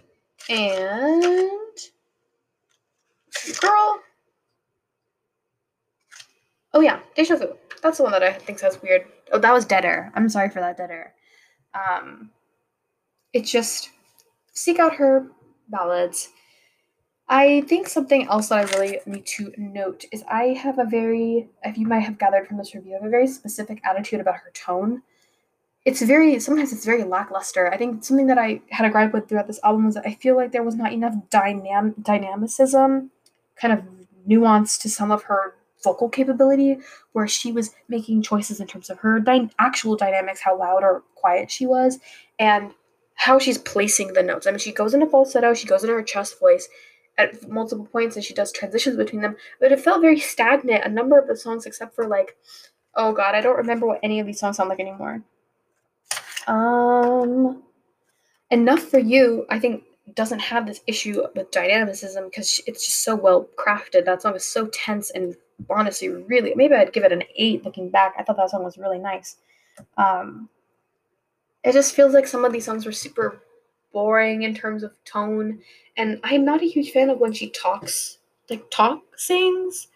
And 0.49 1.51
girl, 3.61 4.01
Oh 6.75 6.81
yeah, 6.81 6.99
Deja 7.15 7.37
Vu. 7.37 7.57
That's 7.83 7.99
the 7.99 8.03
one 8.03 8.13
that 8.13 8.25
I 8.25 8.33
think 8.33 8.59
says 8.59 8.83
weird. 8.83 9.07
Oh, 9.33 9.39
that 9.39 9.53
was 9.53 9.65
Dead 9.65 9.85
Air. 9.85 10.13
I'm 10.15 10.29
sorry 10.29 10.51
for 10.51 10.61
that, 10.61 10.77
Dead 10.77 10.91
Air. 10.91 11.15
Um, 11.73 12.31
it's 13.33 13.51
just 13.51 13.91
seek 14.53 14.81
out 14.81 14.97
her 14.97 15.29
ballads. 15.69 16.31
I 17.29 17.63
think 17.63 17.89
something 17.89 18.27
else 18.27 18.49
that 18.49 18.59
I 18.59 18.77
really 18.77 19.01
need 19.07 19.25
to 19.27 19.53
note 19.57 20.05
is 20.13 20.25
I 20.29 20.49
have 20.49 20.79
a 20.79 20.85
very, 20.85 21.49
if 21.63 21.79
you 21.79 21.87
might 21.87 22.01
have 22.01 22.19
gathered 22.19 22.47
from 22.47 22.59
this 22.59 22.75
review, 22.75 22.93
I 22.93 22.97
have 22.97 23.07
a 23.07 23.11
very 23.11 23.29
specific 23.29 23.81
attitude 23.85 24.21
about 24.21 24.37
her 24.37 24.51
tone. 24.53 25.03
It's 25.85 26.03
very, 26.03 26.39
sometimes 26.41 26.73
it's 26.73 26.85
very 26.85 27.05
lackluster. 27.05 27.73
I 27.73 27.77
think 27.77 28.05
something 28.05 28.27
that 28.27 28.39
I 28.39 28.61
had 28.71 28.87
a 28.87 28.91
gripe 28.91 29.13
with 29.13 29.29
throughout 29.29 29.47
this 29.47 29.61
album 29.63 29.87
was 29.87 29.95
that 29.95 30.07
I 30.07 30.15
feel 30.15 30.37
like 30.37 30.53
there 30.53 30.63
was 30.63 30.75
not 30.75 30.93
enough 30.93 31.15
dynam- 31.31 32.03
dynamicism, 32.03 33.11
kind 33.57 33.73
of 33.73 33.85
nuance 34.27 34.77
to 34.79 34.91
some 34.91 35.11
of 35.11 35.25
her 35.25 35.55
vocal 35.85 36.09
capability 36.09 36.79
where 37.13 37.29
she 37.29 37.53
was 37.53 37.75
making 37.89 38.23
choices 38.23 38.61
in 38.61 38.67
terms 38.67 38.91
of 38.91 38.99
her 38.99 39.21
dy- 39.21 39.51
actual 39.59 39.97
dynamics, 39.97 40.41
how 40.41 40.59
loud 40.59 40.83
or 40.83 41.05
quiet 41.15 41.51
she 41.51 41.67
was, 41.67 41.99
and 42.39 42.73
how 43.15 43.39
she's 43.39 43.59
placing 43.59 44.13
the 44.15 44.23
notes. 44.23 44.47
I 44.47 44.51
mean, 44.51 44.59
she 44.59 44.73
goes 44.73 44.95
into 44.95 45.07
falsetto, 45.07 45.55
she 45.55 45.69
goes 45.69 45.85
into 45.85 45.95
her 45.95 46.03
chest 46.03 46.41
voice 46.41 46.69
at 47.17 47.49
multiple 47.49 47.87
points, 47.87 48.17
and 48.17 48.25
she 48.25 48.35
does 48.35 48.51
transitions 48.51 48.97
between 48.97 49.23
them, 49.23 49.37
but 49.61 49.71
it 49.71 49.79
felt 49.79 50.01
very 50.01 50.19
stagnant. 50.19 50.85
A 50.85 50.89
number 50.89 51.19
of 51.19 51.29
the 51.29 51.37
songs, 51.37 51.67
except 51.67 51.95
for 51.95 52.09
like, 52.09 52.37
oh 52.97 53.13
god, 53.13 53.35
I 53.35 53.41
don't 53.41 53.57
remember 53.57 53.87
what 53.87 54.01
any 54.03 54.19
of 54.19 54.27
these 54.27 54.41
songs 54.41 54.57
sound 54.57 54.69
like 54.69 54.81
anymore. 54.81 55.23
Um, 56.47 57.63
enough 58.51 58.83
for 58.83 58.99
you. 58.99 59.47
I 59.49 59.59
think 59.59 59.85
doesn't 60.13 60.41
have 60.41 60.67
this 60.67 60.81
issue 60.87 61.23
with 61.35 61.51
dynamicism 61.51 62.25
because 62.25 62.61
it's 62.67 62.85
just 62.85 63.03
so 63.03 63.17
well 63.17 63.49
crafted. 63.57 64.05
That 64.05 64.23
song 64.23 64.37
is 64.37 64.45
so 64.45 64.67
tense 64.67 65.11
and 65.11 65.35
honestly 65.71 66.09
really 66.09 66.53
maybe 66.55 66.75
I'd 66.75 66.93
give 66.93 67.05
it 67.05 67.13
an 67.13 67.23
eight 67.37 67.65
looking 67.65 67.91
back. 67.91 68.15
I 68.19 68.23
thought 68.23 68.37
that 68.37 68.51
song 68.51 68.65
was 68.65 68.79
really 68.79 68.99
nice. 68.99 69.37
Um, 69.97 70.49
it 71.65 71.73
just 71.73 71.95
feels 71.95 72.13
like 72.13 72.27
some 72.27 72.45
of 72.45 72.53
these 72.53 72.65
songs 72.65 72.85
were 72.85 72.93
super 72.93 73.43
boring 73.93 74.43
in 74.43 74.55
terms 74.55 74.83
of 74.83 74.93
tone, 75.05 75.61
and 75.97 76.21
I'm 76.23 76.45
not 76.45 76.63
a 76.63 76.67
huge 76.69 76.91
fan 76.91 77.09
of 77.09 77.19
when 77.19 77.33
she 77.33 77.49
talks, 77.51 78.19
like 78.51 78.71
talk 78.71 79.03
sings. 79.17 79.89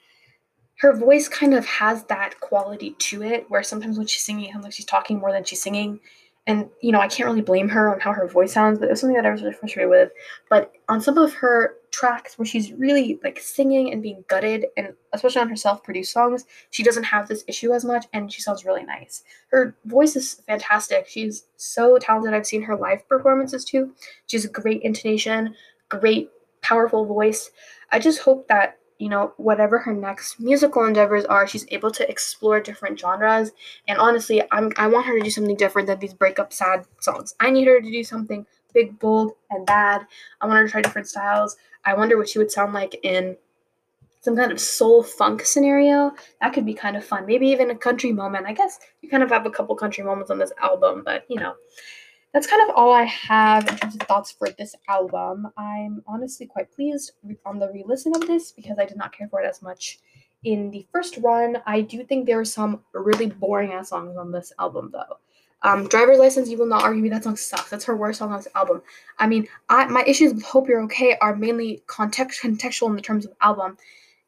Her 0.76 0.96
voice 0.96 1.28
kind 1.28 1.54
of 1.54 1.66
has 1.66 2.04
that 2.04 2.38
quality 2.40 2.94
to 2.98 3.22
it, 3.22 3.50
where 3.50 3.62
sometimes 3.62 3.98
when 3.98 4.06
she's 4.06 4.22
singing, 4.22 4.46
it 4.46 4.52
sounds 4.52 4.64
like 4.64 4.72
she's 4.72 4.86
talking 4.86 5.18
more 5.18 5.32
than 5.32 5.44
she's 5.44 5.62
singing 5.62 6.00
and 6.48 6.68
you 6.80 6.90
know, 6.90 6.98
I 6.98 7.06
can't 7.06 7.28
really 7.28 7.42
blame 7.42 7.68
her 7.68 7.92
on 7.92 8.00
how 8.00 8.12
her 8.12 8.26
voice 8.26 8.54
sounds, 8.54 8.78
but 8.78 8.86
it 8.86 8.90
was 8.90 9.00
something 9.00 9.14
that 9.16 9.26
I 9.26 9.30
was 9.30 9.42
really 9.42 9.54
frustrated 9.54 9.90
with. 9.90 10.10
But 10.48 10.72
on 10.88 11.00
some 11.00 11.18
of 11.18 11.34
her 11.34 11.74
tracks 11.90 12.38
where 12.38 12.46
she's 12.46 12.72
really 12.72 13.20
like 13.22 13.38
singing 13.38 13.92
and 13.92 14.02
being 14.02 14.24
gutted, 14.28 14.66
and 14.78 14.94
especially 15.12 15.42
on 15.42 15.50
her 15.50 15.56
self-produced 15.56 16.10
songs, 16.10 16.46
she 16.70 16.82
doesn't 16.82 17.04
have 17.04 17.28
this 17.28 17.44
issue 17.46 17.72
as 17.74 17.84
much, 17.84 18.06
and 18.14 18.32
she 18.32 18.40
sounds 18.40 18.64
really 18.64 18.82
nice. 18.82 19.22
Her 19.50 19.76
voice 19.84 20.16
is 20.16 20.42
fantastic. 20.46 21.06
She's 21.06 21.44
so 21.56 21.98
talented. 21.98 22.32
I've 22.32 22.46
seen 22.46 22.62
her 22.62 22.76
live 22.76 23.06
performances 23.08 23.64
too. 23.64 23.92
She 24.26 24.38
has 24.38 24.46
a 24.46 24.48
great 24.48 24.80
intonation, 24.82 25.54
great, 25.90 26.30
powerful 26.62 27.04
voice. 27.04 27.50
I 27.92 27.98
just 27.98 28.20
hope 28.20 28.48
that 28.48 28.77
you 28.98 29.08
know, 29.08 29.32
whatever 29.36 29.78
her 29.78 29.92
next 29.92 30.40
musical 30.40 30.84
endeavors 30.84 31.24
are, 31.24 31.46
she's 31.46 31.66
able 31.70 31.90
to 31.92 32.08
explore 32.10 32.60
different 32.60 32.98
genres. 32.98 33.52
And 33.86 33.98
honestly, 33.98 34.42
I'm 34.50 34.72
I 34.76 34.88
want 34.88 35.06
her 35.06 35.16
to 35.16 35.24
do 35.24 35.30
something 35.30 35.56
different 35.56 35.86
than 35.86 35.98
these 35.98 36.14
breakup 36.14 36.52
sad 36.52 36.84
songs. 37.00 37.34
I 37.40 37.50
need 37.50 37.68
her 37.68 37.80
to 37.80 37.90
do 37.90 38.04
something 38.04 38.44
big, 38.74 38.98
bold, 38.98 39.32
and 39.50 39.64
bad. 39.64 40.06
I 40.40 40.46
want 40.46 40.58
her 40.58 40.66
to 40.66 40.70
try 40.70 40.82
different 40.82 41.08
styles. 41.08 41.56
I 41.84 41.94
wonder 41.94 42.18
what 42.18 42.28
she 42.28 42.38
would 42.38 42.50
sound 42.50 42.74
like 42.74 42.98
in 43.02 43.36
some 44.20 44.36
kind 44.36 44.52
of 44.52 44.60
soul 44.60 45.02
funk 45.02 45.44
scenario. 45.44 46.12
That 46.40 46.52
could 46.52 46.66
be 46.66 46.74
kind 46.74 46.96
of 46.96 47.04
fun. 47.04 47.24
Maybe 47.24 47.48
even 47.48 47.70
a 47.70 47.76
country 47.76 48.12
moment. 48.12 48.46
I 48.46 48.52
guess 48.52 48.78
you 49.00 49.08
kind 49.08 49.22
of 49.22 49.30
have 49.30 49.46
a 49.46 49.50
couple 49.50 49.74
country 49.76 50.04
moments 50.04 50.30
on 50.30 50.38
this 50.38 50.52
album, 50.60 51.02
but 51.04 51.24
you 51.28 51.38
know, 51.38 51.54
that's 52.32 52.46
kind 52.46 52.68
of 52.68 52.76
all 52.76 52.92
I 52.92 53.04
have 53.04 53.68
in 53.68 53.76
terms 53.76 53.94
of 53.94 54.02
thoughts 54.02 54.32
for 54.32 54.48
this 54.50 54.74
album. 54.88 55.50
I'm 55.56 56.02
honestly 56.06 56.46
quite 56.46 56.70
pleased 56.72 57.12
on 57.46 57.58
the 57.58 57.70
re 57.70 57.84
listen 57.86 58.14
of 58.14 58.26
this 58.26 58.52
because 58.52 58.78
I 58.78 58.84
did 58.84 58.96
not 58.96 59.16
care 59.16 59.28
for 59.28 59.40
it 59.40 59.46
as 59.46 59.62
much 59.62 59.98
in 60.44 60.70
the 60.70 60.86
first 60.92 61.18
run. 61.18 61.58
I 61.66 61.80
do 61.80 62.04
think 62.04 62.26
there 62.26 62.38
are 62.38 62.44
some 62.44 62.82
really 62.92 63.26
boring 63.26 63.72
ass 63.72 63.90
songs 63.90 64.16
on 64.16 64.30
this 64.30 64.52
album 64.58 64.90
though. 64.92 65.18
Um, 65.62 65.88
Driver's 65.88 66.18
License, 66.18 66.48
you 66.48 66.56
will 66.56 66.66
not 66.66 66.84
argue 66.84 67.02
me 67.02 67.08
that 67.08 67.24
song 67.24 67.36
sucks. 67.36 67.70
That's 67.70 67.84
her 67.86 67.96
worst 67.96 68.20
song 68.20 68.30
on 68.30 68.38
this 68.38 68.48
album. 68.54 68.80
I 69.18 69.26
mean, 69.26 69.48
I, 69.68 69.86
my 69.86 70.04
issues 70.06 70.32
with 70.32 70.44
Hope 70.44 70.68
You're 70.68 70.82
Okay 70.84 71.16
are 71.20 71.34
mainly 71.34 71.82
context 71.88 72.40
contextual 72.42 72.88
in 72.90 72.94
the 72.94 73.02
terms 73.02 73.26
of 73.26 73.32
album. 73.40 73.76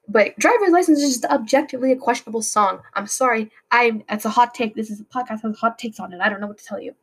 But 0.09 0.37
Driver's 0.41 0.73
License 0.73 0.99
is 1.01 1.11
just 1.11 1.25
objectively 1.27 1.93
a 1.93 1.97
questionable 1.97 2.43
song. 2.43 2.81
I'm 2.95 3.07
sorry. 3.07 3.53
I 3.71 4.03
it's 4.09 4.25
a 4.25 4.31
hot 4.31 4.55
take. 4.55 4.75
This 4.75 4.91
is 4.91 5.01
a 5.01 5.05
podcast 5.05 5.43
has 5.43 5.57
hot 5.57 5.79
takes 5.79 6.01
on 6.01 6.13
it. 6.13 6.21
I 6.21 6.29
don't 6.29 6.41
know 6.41 6.49
what 6.49 6.59
to 6.59 6.65
tell 6.65 6.81
you. 6.81 6.95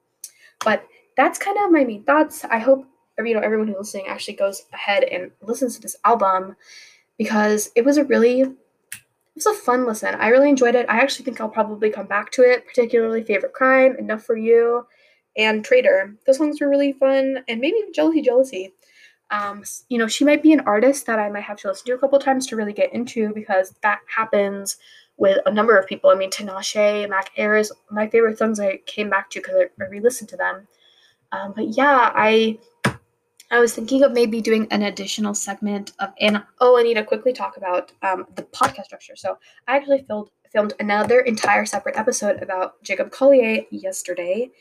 But 0.64 0.86
that's 1.16 1.40
kind 1.40 1.58
of 1.58 1.72
my 1.72 1.84
main 1.84 2.04
thoughts. 2.04 2.46
I 2.46 2.60
hope 2.60 2.86
you 3.18 3.34
know 3.34 3.42
everyone 3.42 3.68
who's 3.68 3.78
listening 3.78 4.08
actually 4.08 4.36
goes 4.36 4.66
ahead 4.74 5.04
and 5.04 5.32
listens 5.42 5.76
to 5.76 5.82
this 5.82 5.96
album 6.06 6.56
because 7.18 7.72
it 7.76 7.84
was 7.84 7.98
a 7.98 8.04
really 8.04 8.42
it 8.42 9.46
was 9.46 9.46
a 9.46 9.54
fun 9.54 9.86
listen. 9.86 10.16
I 10.16 10.30
really 10.30 10.50
enjoyed 10.50 10.76
it. 10.76 10.88
I 10.90 11.00
actually 11.00 11.26
think 11.26 11.40
I'll 11.40 11.50
probably 11.50 11.92
come 11.92 12.08
back 12.08 12.32
to 12.32 12.42
it, 12.42 12.66
particularly 12.66 13.24
Favorite 13.24 13.54
Crime, 13.54 13.96
Enough 13.98 14.24
for 14.24 14.36
You, 14.36 14.88
and 15.38 15.64
Traitor. 15.64 16.16
Those 16.26 16.38
songs 16.38 16.60
were 16.60 16.70
really 16.70 16.94
fun, 16.94 17.44
and 17.48 17.62
maybe 17.62 17.78
Jealousy, 17.94 18.22
Jealousy. 18.22 18.74
Um, 19.30 19.64
you 19.90 19.98
know, 19.98 20.08
she 20.08 20.26
might 20.26 20.42
be 20.42 20.54
an 20.54 20.62
artist 20.62 21.06
that 21.06 21.20
I 21.20 21.30
might 21.30 21.44
have 21.44 21.58
to 21.58 21.68
listen 21.68 21.86
to 21.88 21.94
a 21.94 21.98
couple 21.98 22.18
times 22.18 22.48
to 22.48 22.56
really 22.56 22.74
get 22.74 22.94
into 22.94 23.32
because 23.34 23.74
that 23.84 24.00
happens 24.08 24.78
with 25.18 25.40
a 25.46 25.52
number 25.52 25.78
of 25.78 25.88
people. 25.88 26.10
I 26.10 26.16
mean, 26.16 26.30
Tinashe, 26.30 27.10
Mac 27.10 27.32
Ayres, 27.38 27.72
my 27.90 28.08
favorite 28.08 28.38
songs 28.38 28.60
I 28.60 28.78
came 28.86 29.10
back 29.10 29.30
to 29.32 29.40
because 29.40 29.56
I, 29.56 29.84
I 29.84 29.88
re 29.88 30.00
listened 30.00 30.30
to 30.30 30.38
them. 30.38 30.68
Um, 31.32 31.54
but 31.56 31.70
yeah, 31.70 32.12
I 32.16 32.60
I 33.50 33.60
was 33.60 33.74
thinking 33.74 34.04
of 34.04 34.12
maybe 34.12 34.42
doing 34.42 34.68
an 34.72 34.84
additional 34.84 35.34
segment 35.34 35.94
of 36.00 36.10
and 36.20 36.44
oh, 36.60 36.78
I 36.78 36.84
need 36.84 36.96
to 36.96 37.04
quickly 37.04 37.34
talk 37.34 37.58
about 37.58 37.92
um, 38.02 38.28
the 38.36 38.44
podcast 38.44 38.86
structure. 38.86 39.16
So 39.16 39.38
I 39.68 39.76
actually 39.76 40.04
filmed 40.08 40.30
filmed 40.52 40.74
another 40.80 41.22
entire 41.22 41.66
separate 41.66 41.98
episode 41.98 42.42
about 42.42 42.82
Jacob 42.84 43.12
Collier 43.12 43.64
yesterday, 43.72 44.52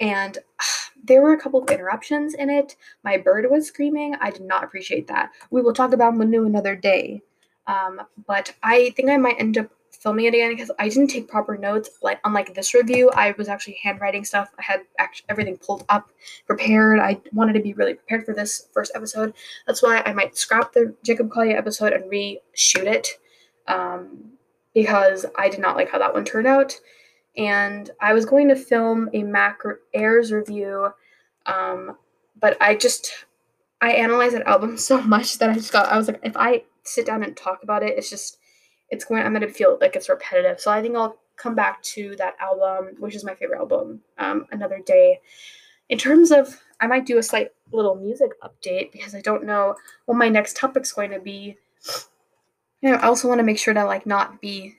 and 0.00 0.38
uh, 0.38 0.64
there 1.04 1.22
were 1.22 1.34
a 1.34 1.40
couple 1.40 1.62
of 1.62 1.70
interruptions 1.70 2.34
in 2.34 2.50
it. 2.50 2.76
My 3.04 3.16
bird 3.16 3.46
was 3.50 3.66
screaming. 3.66 4.16
I 4.20 4.30
did 4.30 4.42
not 4.42 4.64
appreciate 4.64 5.06
that. 5.08 5.30
We 5.50 5.62
will 5.62 5.74
talk 5.74 5.92
about 5.92 6.16
Manu 6.16 6.46
another 6.46 6.74
day. 6.74 7.22
Um, 7.66 8.00
but 8.26 8.54
I 8.62 8.90
think 8.96 9.10
I 9.10 9.16
might 9.16 9.40
end 9.40 9.58
up 9.58 9.70
filming 10.06 10.26
it 10.26 10.34
again 10.34 10.50
because 10.50 10.70
I 10.78 10.88
didn't 10.88 11.08
take 11.08 11.26
proper 11.26 11.58
notes. 11.58 11.90
Like 12.00 12.20
unlike 12.22 12.54
this 12.54 12.74
review, 12.74 13.10
I 13.16 13.34
was 13.36 13.48
actually 13.48 13.80
handwriting 13.82 14.24
stuff. 14.24 14.48
I 14.56 14.62
had 14.62 14.82
actually 15.00 15.26
everything 15.28 15.56
pulled 15.56 15.84
up, 15.88 16.12
prepared. 16.46 17.00
I 17.00 17.20
wanted 17.32 17.54
to 17.54 17.60
be 17.60 17.72
really 17.72 17.94
prepared 17.94 18.24
for 18.24 18.32
this 18.32 18.68
first 18.72 18.92
episode. 18.94 19.34
That's 19.66 19.82
why 19.82 20.04
I 20.06 20.12
might 20.12 20.36
scrap 20.36 20.72
the 20.72 20.94
Jacob 21.02 21.32
Collier 21.32 21.56
episode 21.56 21.92
and 21.92 22.04
reshoot 22.04 22.86
it, 22.86 23.08
um, 23.66 24.30
because 24.74 25.26
I 25.36 25.48
did 25.48 25.58
not 25.58 25.74
like 25.74 25.90
how 25.90 25.98
that 25.98 26.14
one 26.14 26.24
turned 26.24 26.46
out. 26.46 26.78
And 27.36 27.90
I 28.00 28.12
was 28.12 28.24
going 28.24 28.46
to 28.46 28.54
film 28.54 29.10
a 29.12 29.24
Mac 29.24 29.58
Ayres 29.92 30.30
review, 30.30 30.90
um, 31.46 31.96
but 32.40 32.56
I 32.60 32.76
just 32.76 33.10
I 33.80 33.90
analyzed 33.90 34.36
that 34.36 34.46
album 34.46 34.76
so 34.76 35.00
much 35.00 35.38
that 35.38 35.50
I 35.50 35.54
just 35.54 35.72
got 35.72 35.90
I 35.90 35.96
was 35.96 36.06
like, 36.06 36.20
if 36.22 36.36
I 36.36 36.62
sit 36.84 37.06
down 37.06 37.24
and 37.24 37.36
talk 37.36 37.64
about 37.64 37.82
it, 37.82 37.98
it's 37.98 38.08
just 38.08 38.38
it's 38.90 39.04
going 39.04 39.22
I'm 39.22 39.32
gonna 39.32 39.48
feel 39.48 39.78
like 39.80 39.96
it's 39.96 40.08
repetitive. 40.08 40.60
So 40.60 40.70
I 40.70 40.82
think 40.82 40.96
I'll 40.96 41.18
come 41.36 41.54
back 41.54 41.82
to 41.82 42.16
that 42.16 42.36
album, 42.40 42.94
which 42.98 43.14
is 43.14 43.24
my 43.24 43.34
favorite 43.34 43.58
album, 43.58 44.00
um, 44.18 44.46
another 44.50 44.80
day. 44.84 45.20
In 45.88 45.98
terms 45.98 46.30
of 46.30 46.60
I 46.80 46.86
might 46.86 47.06
do 47.06 47.18
a 47.18 47.22
slight 47.22 47.52
little 47.72 47.94
music 47.94 48.32
update 48.42 48.92
because 48.92 49.14
I 49.14 49.20
don't 49.20 49.44
know 49.44 49.76
what 50.04 50.18
my 50.18 50.28
next 50.28 50.56
topic's 50.56 50.92
going 50.92 51.10
to 51.10 51.20
be. 51.20 51.56
You 52.82 52.90
know, 52.90 52.96
I 52.96 53.06
also 53.06 53.28
want 53.28 53.38
to 53.38 53.44
make 53.44 53.58
sure 53.58 53.74
to 53.74 53.84
like 53.84 54.06
not 54.06 54.40
be 54.40 54.76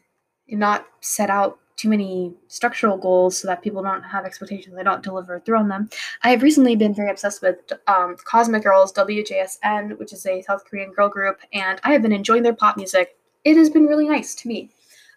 not 0.48 0.88
set 1.02 1.30
out 1.30 1.60
too 1.76 1.90
many 1.90 2.34
structural 2.48 2.98
goals 2.98 3.38
so 3.38 3.48
that 3.48 3.62
people 3.62 3.84
don't 3.84 4.02
have 4.02 4.26
expectations 4.26 4.76
they 4.76 4.84
don't 4.84 5.04
deliver 5.04 5.40
through 5.40 5.60
on 5.60 5.68
them. 5.68 5.90
I 6.24 6.30
have 6.32 6.42
recently 6.42 6.76
been 6.76 6.94
very 6.94 7.12
obsessed 7.12 7.42
with 7.42 7.58
um, 7.88 8.16
Cosmic 8.24 8.64
Girls, 8.64 8.92
WJSN, 8.94 9.98
which 10.00 10.12
is 10.12 10.26
a 10.26 10.42
South 10.42 10.66
Korean 10.66 10.92
girl 10.92 11.08
group, 11.08 11.40
and 11.54 11.80
I 11.84 11.94
have 11.94 12.02
been 12.02 12.12
enjoying 12.12 12.44
their 12.44 12.54
pop 12.54 12.78
music 12.78 13.17
it 13.44 13.58
has 13.58 13.70
been 13.70 13.86
really 13.86 14.08
nice 14.08 14.36
to 14.36 14.48
me. 14.48 14.72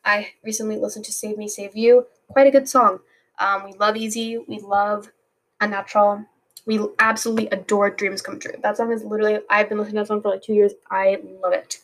I 0.05 0.29
recently 0.45 0.77
listened 0.77 1.05
to 1.07 1.13
Save 1.13 1.37
Me, 1.37 1.49
Save 1.49 1.77
You, 1.77 2.07
quite 2.29 2.47
a 2.47 2.51
good 2.51 2.69
song. 2.69 3.01
Um, 3.39 3.65
we 3.65 3.73
love 3.75 3.97
Easy, 3.97 4.39
we 4.39 4.59
love 4.61 5.11
Unnatural, 5.61 6.25
we 6.67 6.81
absolutely 6.99 7.49
adore 7.49 7.91
Dreams 7.91 8.23
Come 8.23 8.39
True. 8.39 8.55
That 8.63 8.77
song 8.77 8.93
is 8.93 9.05
literally, 9.05 9.41
I've 9.51 9.69
been 9.69 9.79
listening 9.79 9.97
to 9.97 10.01
that 10.01 10.07
song 10.09 10.23
for 10.23 10.31
like 10.31 10.43
two 10.43 10.55
years. 10.55 10.73
I 10.91 11.19
love 11.43 11.53
it. 11.53 11.79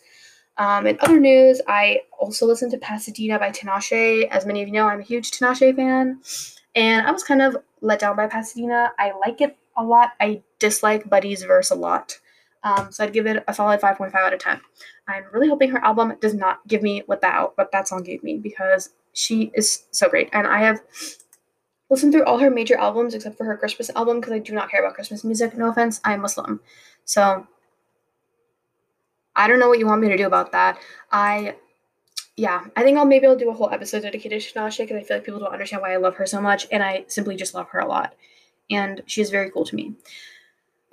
Um, 0.59 0.87
in 0.87 0.97
other 1.01 1.21
news, 1.21 1.61
I 1.67 2.01
also 2.19 2.47
listened 2.47 2.73
to 2.73 2.79
Pasadena 2.79 3.39
by 3.39 3.51
Tinashe. 3.51 4.29
As 4.29 4.47
many 4.47 4.63
of 4.63 4.69
you 4.69 4.75
know, 4.75 4.87
I'm 4.87 5.01
a 5.01 5.05
huge 5.05 5.31
Tinashe 5.31 5.75
fan. 5.77 6.21
And 6.75 7.07
I 7.07 7.11
was 7.11 7.25
kind 7.25 7.43
of 7.43 7.57
let 7.81 8.01
down 8.01 8.17
by 8.17 8.27
Pasadena. 8.27 8.93
I 8.99 9.13
like 9.19 9.41
it 9.41 9.57
a 9.77 9.85
lot. 9.85 10.13
I 10.21 10.43
dislike 10.59 11.09
Buddy's 11.09 11.43
verse 11.43 11.71
a 11.71 11.75
lot. 11.75 12.19
Um, 12.63 12.91
so 12.91 13.05
I'd 13.05 13.13
give 13.13 13.27
it 13.27 13.45
a 13.47 13.55
solid 13.55 13.81
5.5 13.81 14.15
out 14.15 14.33
of 14.33 14.41
10. 14.41 14.61
I'm 15.09 15.25
really 15.33 15.49
hoping 15.49 15.71
her 15.71 15.85
album 15.85 16.15
does 16.21 16.35
not 16.35 16.67
give 16.67 16.83
me 16.83 17.03
what 17.07 17.21
that 17.21 17.57
what 17.57 17.71
that 17.73 17.89
song 17.89 18.03
gave 18.03 18.23
me 18.23 18.39
because 18.39 18.91
she 19.13 19.51
is 19.55 19.85
so 19.91 20.09
great. 20.09 20.29
And 20.33 20.47
I 20.47 20.59
have 20.61 20.81
listened 21.89 22.13
through 22.13 22.25
all 22.25 22.39
her 22.39 22.51
major 22.51 22.77
albums 22.77 23.15
except 23.15 23.39
for 23.39 23.45
her 23.45 23.57
Christmas 23.57 23.91
album 23.95 24.21
because 24.21 24.33
I 24.33 24.39
do 24.39 24.53
not 24.53 24.71
care 24.71 24.81
about 24.81 24.95
Christmas 24.95 25.25
music. 25.25 25.57
No 25.57 25.71
offense, 25.71 26.01
I'm 26.05 26.21
Muslim. 26.21 26.61
So 27.05 27.47
I 29.37 29.47
don't 29.47 29.61
know 29.61 29.69
what 29.69 29.79
you 29.79 29.87
want 29.87 30.01
me 30.01 30.09
to 30.09 30.17
do 30.17 30.27
about 30.27 30.53
that. 30.53 30.79
I 31.13 31.57
yeah, 32.37 32.65
I 32.77 32.83
think 32.83 32.99
I'll 32.99 33.07
maybe 33.07 33.27
I'll 33.27 33.37
do 33.37 33.51
a 33.51 33.55
whole 33.55 33.71
episode 33.71 34.03
dedicated 34.03 34.43
to 34.43 34.53
Tinashe 34.53 34.79
because 34.79 34.97
I 34.97 35.03
feel 35.03 35.17
like 35.17 35.25
people 35.25 35.41
don't 35.41 35.53
understand 35.53 35.81
why 35.81 35.95
I 35.95 35.97
love 35.97 36.17
her 36.17 36.27
so 36.27 36.41
much, 36.41 36.67
and 36.71 36.83
I 36.83 37.05
simply 37.09 37.37
just 37.37 37.55
love 37.55 37.69
her 37.71 37.79
a 37.79 37.87
lot. 37.87 38.15
And 38.71 39.03
she 39.07 39.23
is 39.23 39.31
very 39.31 39.51
cool 39.51 39.65
to 39.65 39.75
me. 39.75 39.95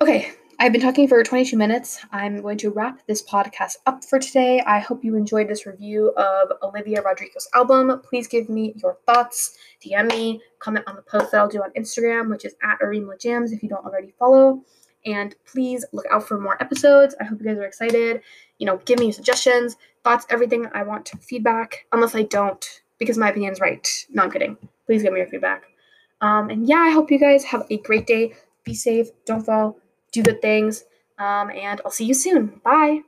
Okay, 0.00 0.32
I've 0.58 0.72
been 0.72 0.80
talking 0.80 1.08
for 1.08 1.22
22 1.22 1.56
minutes. 1.56 1.98
I'm 2.12 2.40
going 2.40 2.58
to 2.58 2.70
wrap 2.70 3.00
this 3.06 3.22
podcast 3.22 3.76
up 3.86 4.04
for 4.04 4.18
today. 4.18 4.60
I 4.60 4.78
hope 4.78 5.04
you 5.04 5.16
enjoyed 5.16 5.48
this 5.48 5.66
review 5.66 6.10
of 6.16 6.52
Olivia 6.62 7.02
Rodrigo's 7.02 7.48
album. 7.54 8.00
Please 8.08 8.28
give 8.28 8.48
me 8.48 8.74
your 8.76 8.96
thoughts, 9.06 9.56
DM 9.84 10.08
me, 10.10 10.40
comment 10.60 10.84
on 10.86 10.96
the 10.96 11.02
post 11.02 11.32
that 11.32 11.40
I'll 11.40 11.48
do 11.48 11.62
on 11.62 11.72
Instagram, 11.72 12.30
which 12.30 12.44
is 12.44 12.54
at 12.62 12.78
Arima 12.80 13.16
Jams 13.16 13.52
if 13.52 13.62
you 13.62 13.68
don't 13.68 13.84
already 13.84 14.12
follow. 14.18 14.62
And 15.04 15.34
please 15.44 15.84
look 15.92 16.06
out 16.10 16.26
for 16.26 16.38
more 16.38 16.60
episodes. 16.62 17.14
I 17.20 17.24
hope 17.24 17.40
you 17.40 17.46
guys 17.46 17.58
are 17.58 17.66
excited. 17.66 18.22
You 18.58 18.66
know, 18.66 18.78
give 18.84 18.98
me 18.98 19.12
suggestions, 19.12 19.76
thoughts, 20.04 20.26
everything. 20.30 20.66
I 20.72 20.82
want 20.84 21.10
feedback, 21.20 21.86
unless 21.92 22.14
I 22.14 22.22
don't, 22.22 22.82
because 22.98 23.18
my 23.18 23.30
opinion 23.30 23.52
is 23.52 23.60
right. 23.60 24.06
No, 24.10 24.22
I'm 24.22 24.30
kidding. 24.30 24.56
Please 24.86 25.02
give 25.02 25.12
me 25.12 25.20
your 25.20 25.28
feedback. 25.28 25.64
Um, 26.20 26.48
and 26.48 26.68
yeah, 26.68 26.78
I 26.78 26.90
hope 26.90 27.10
you 27.10 27.18
guys 27.18 27.44
have 27.44 27.66
a 27.70 27.78
great 27.78 28.06
day. 28.06 28.34
Be 28.64 28.74
safe. 28.74 29.08
Don't 29.26 29.44
fall 29.44 29.76
do 30.14 30.22
good 30.22 30.42
things. 30.42 30.84
Um, 31.18 31.50
and 31.50 31.80
I'll 31.84 31.90
see 31.90 32.04
you 32.06 32.14
soon. 32.14 32.60
Bye. 32.64 33.02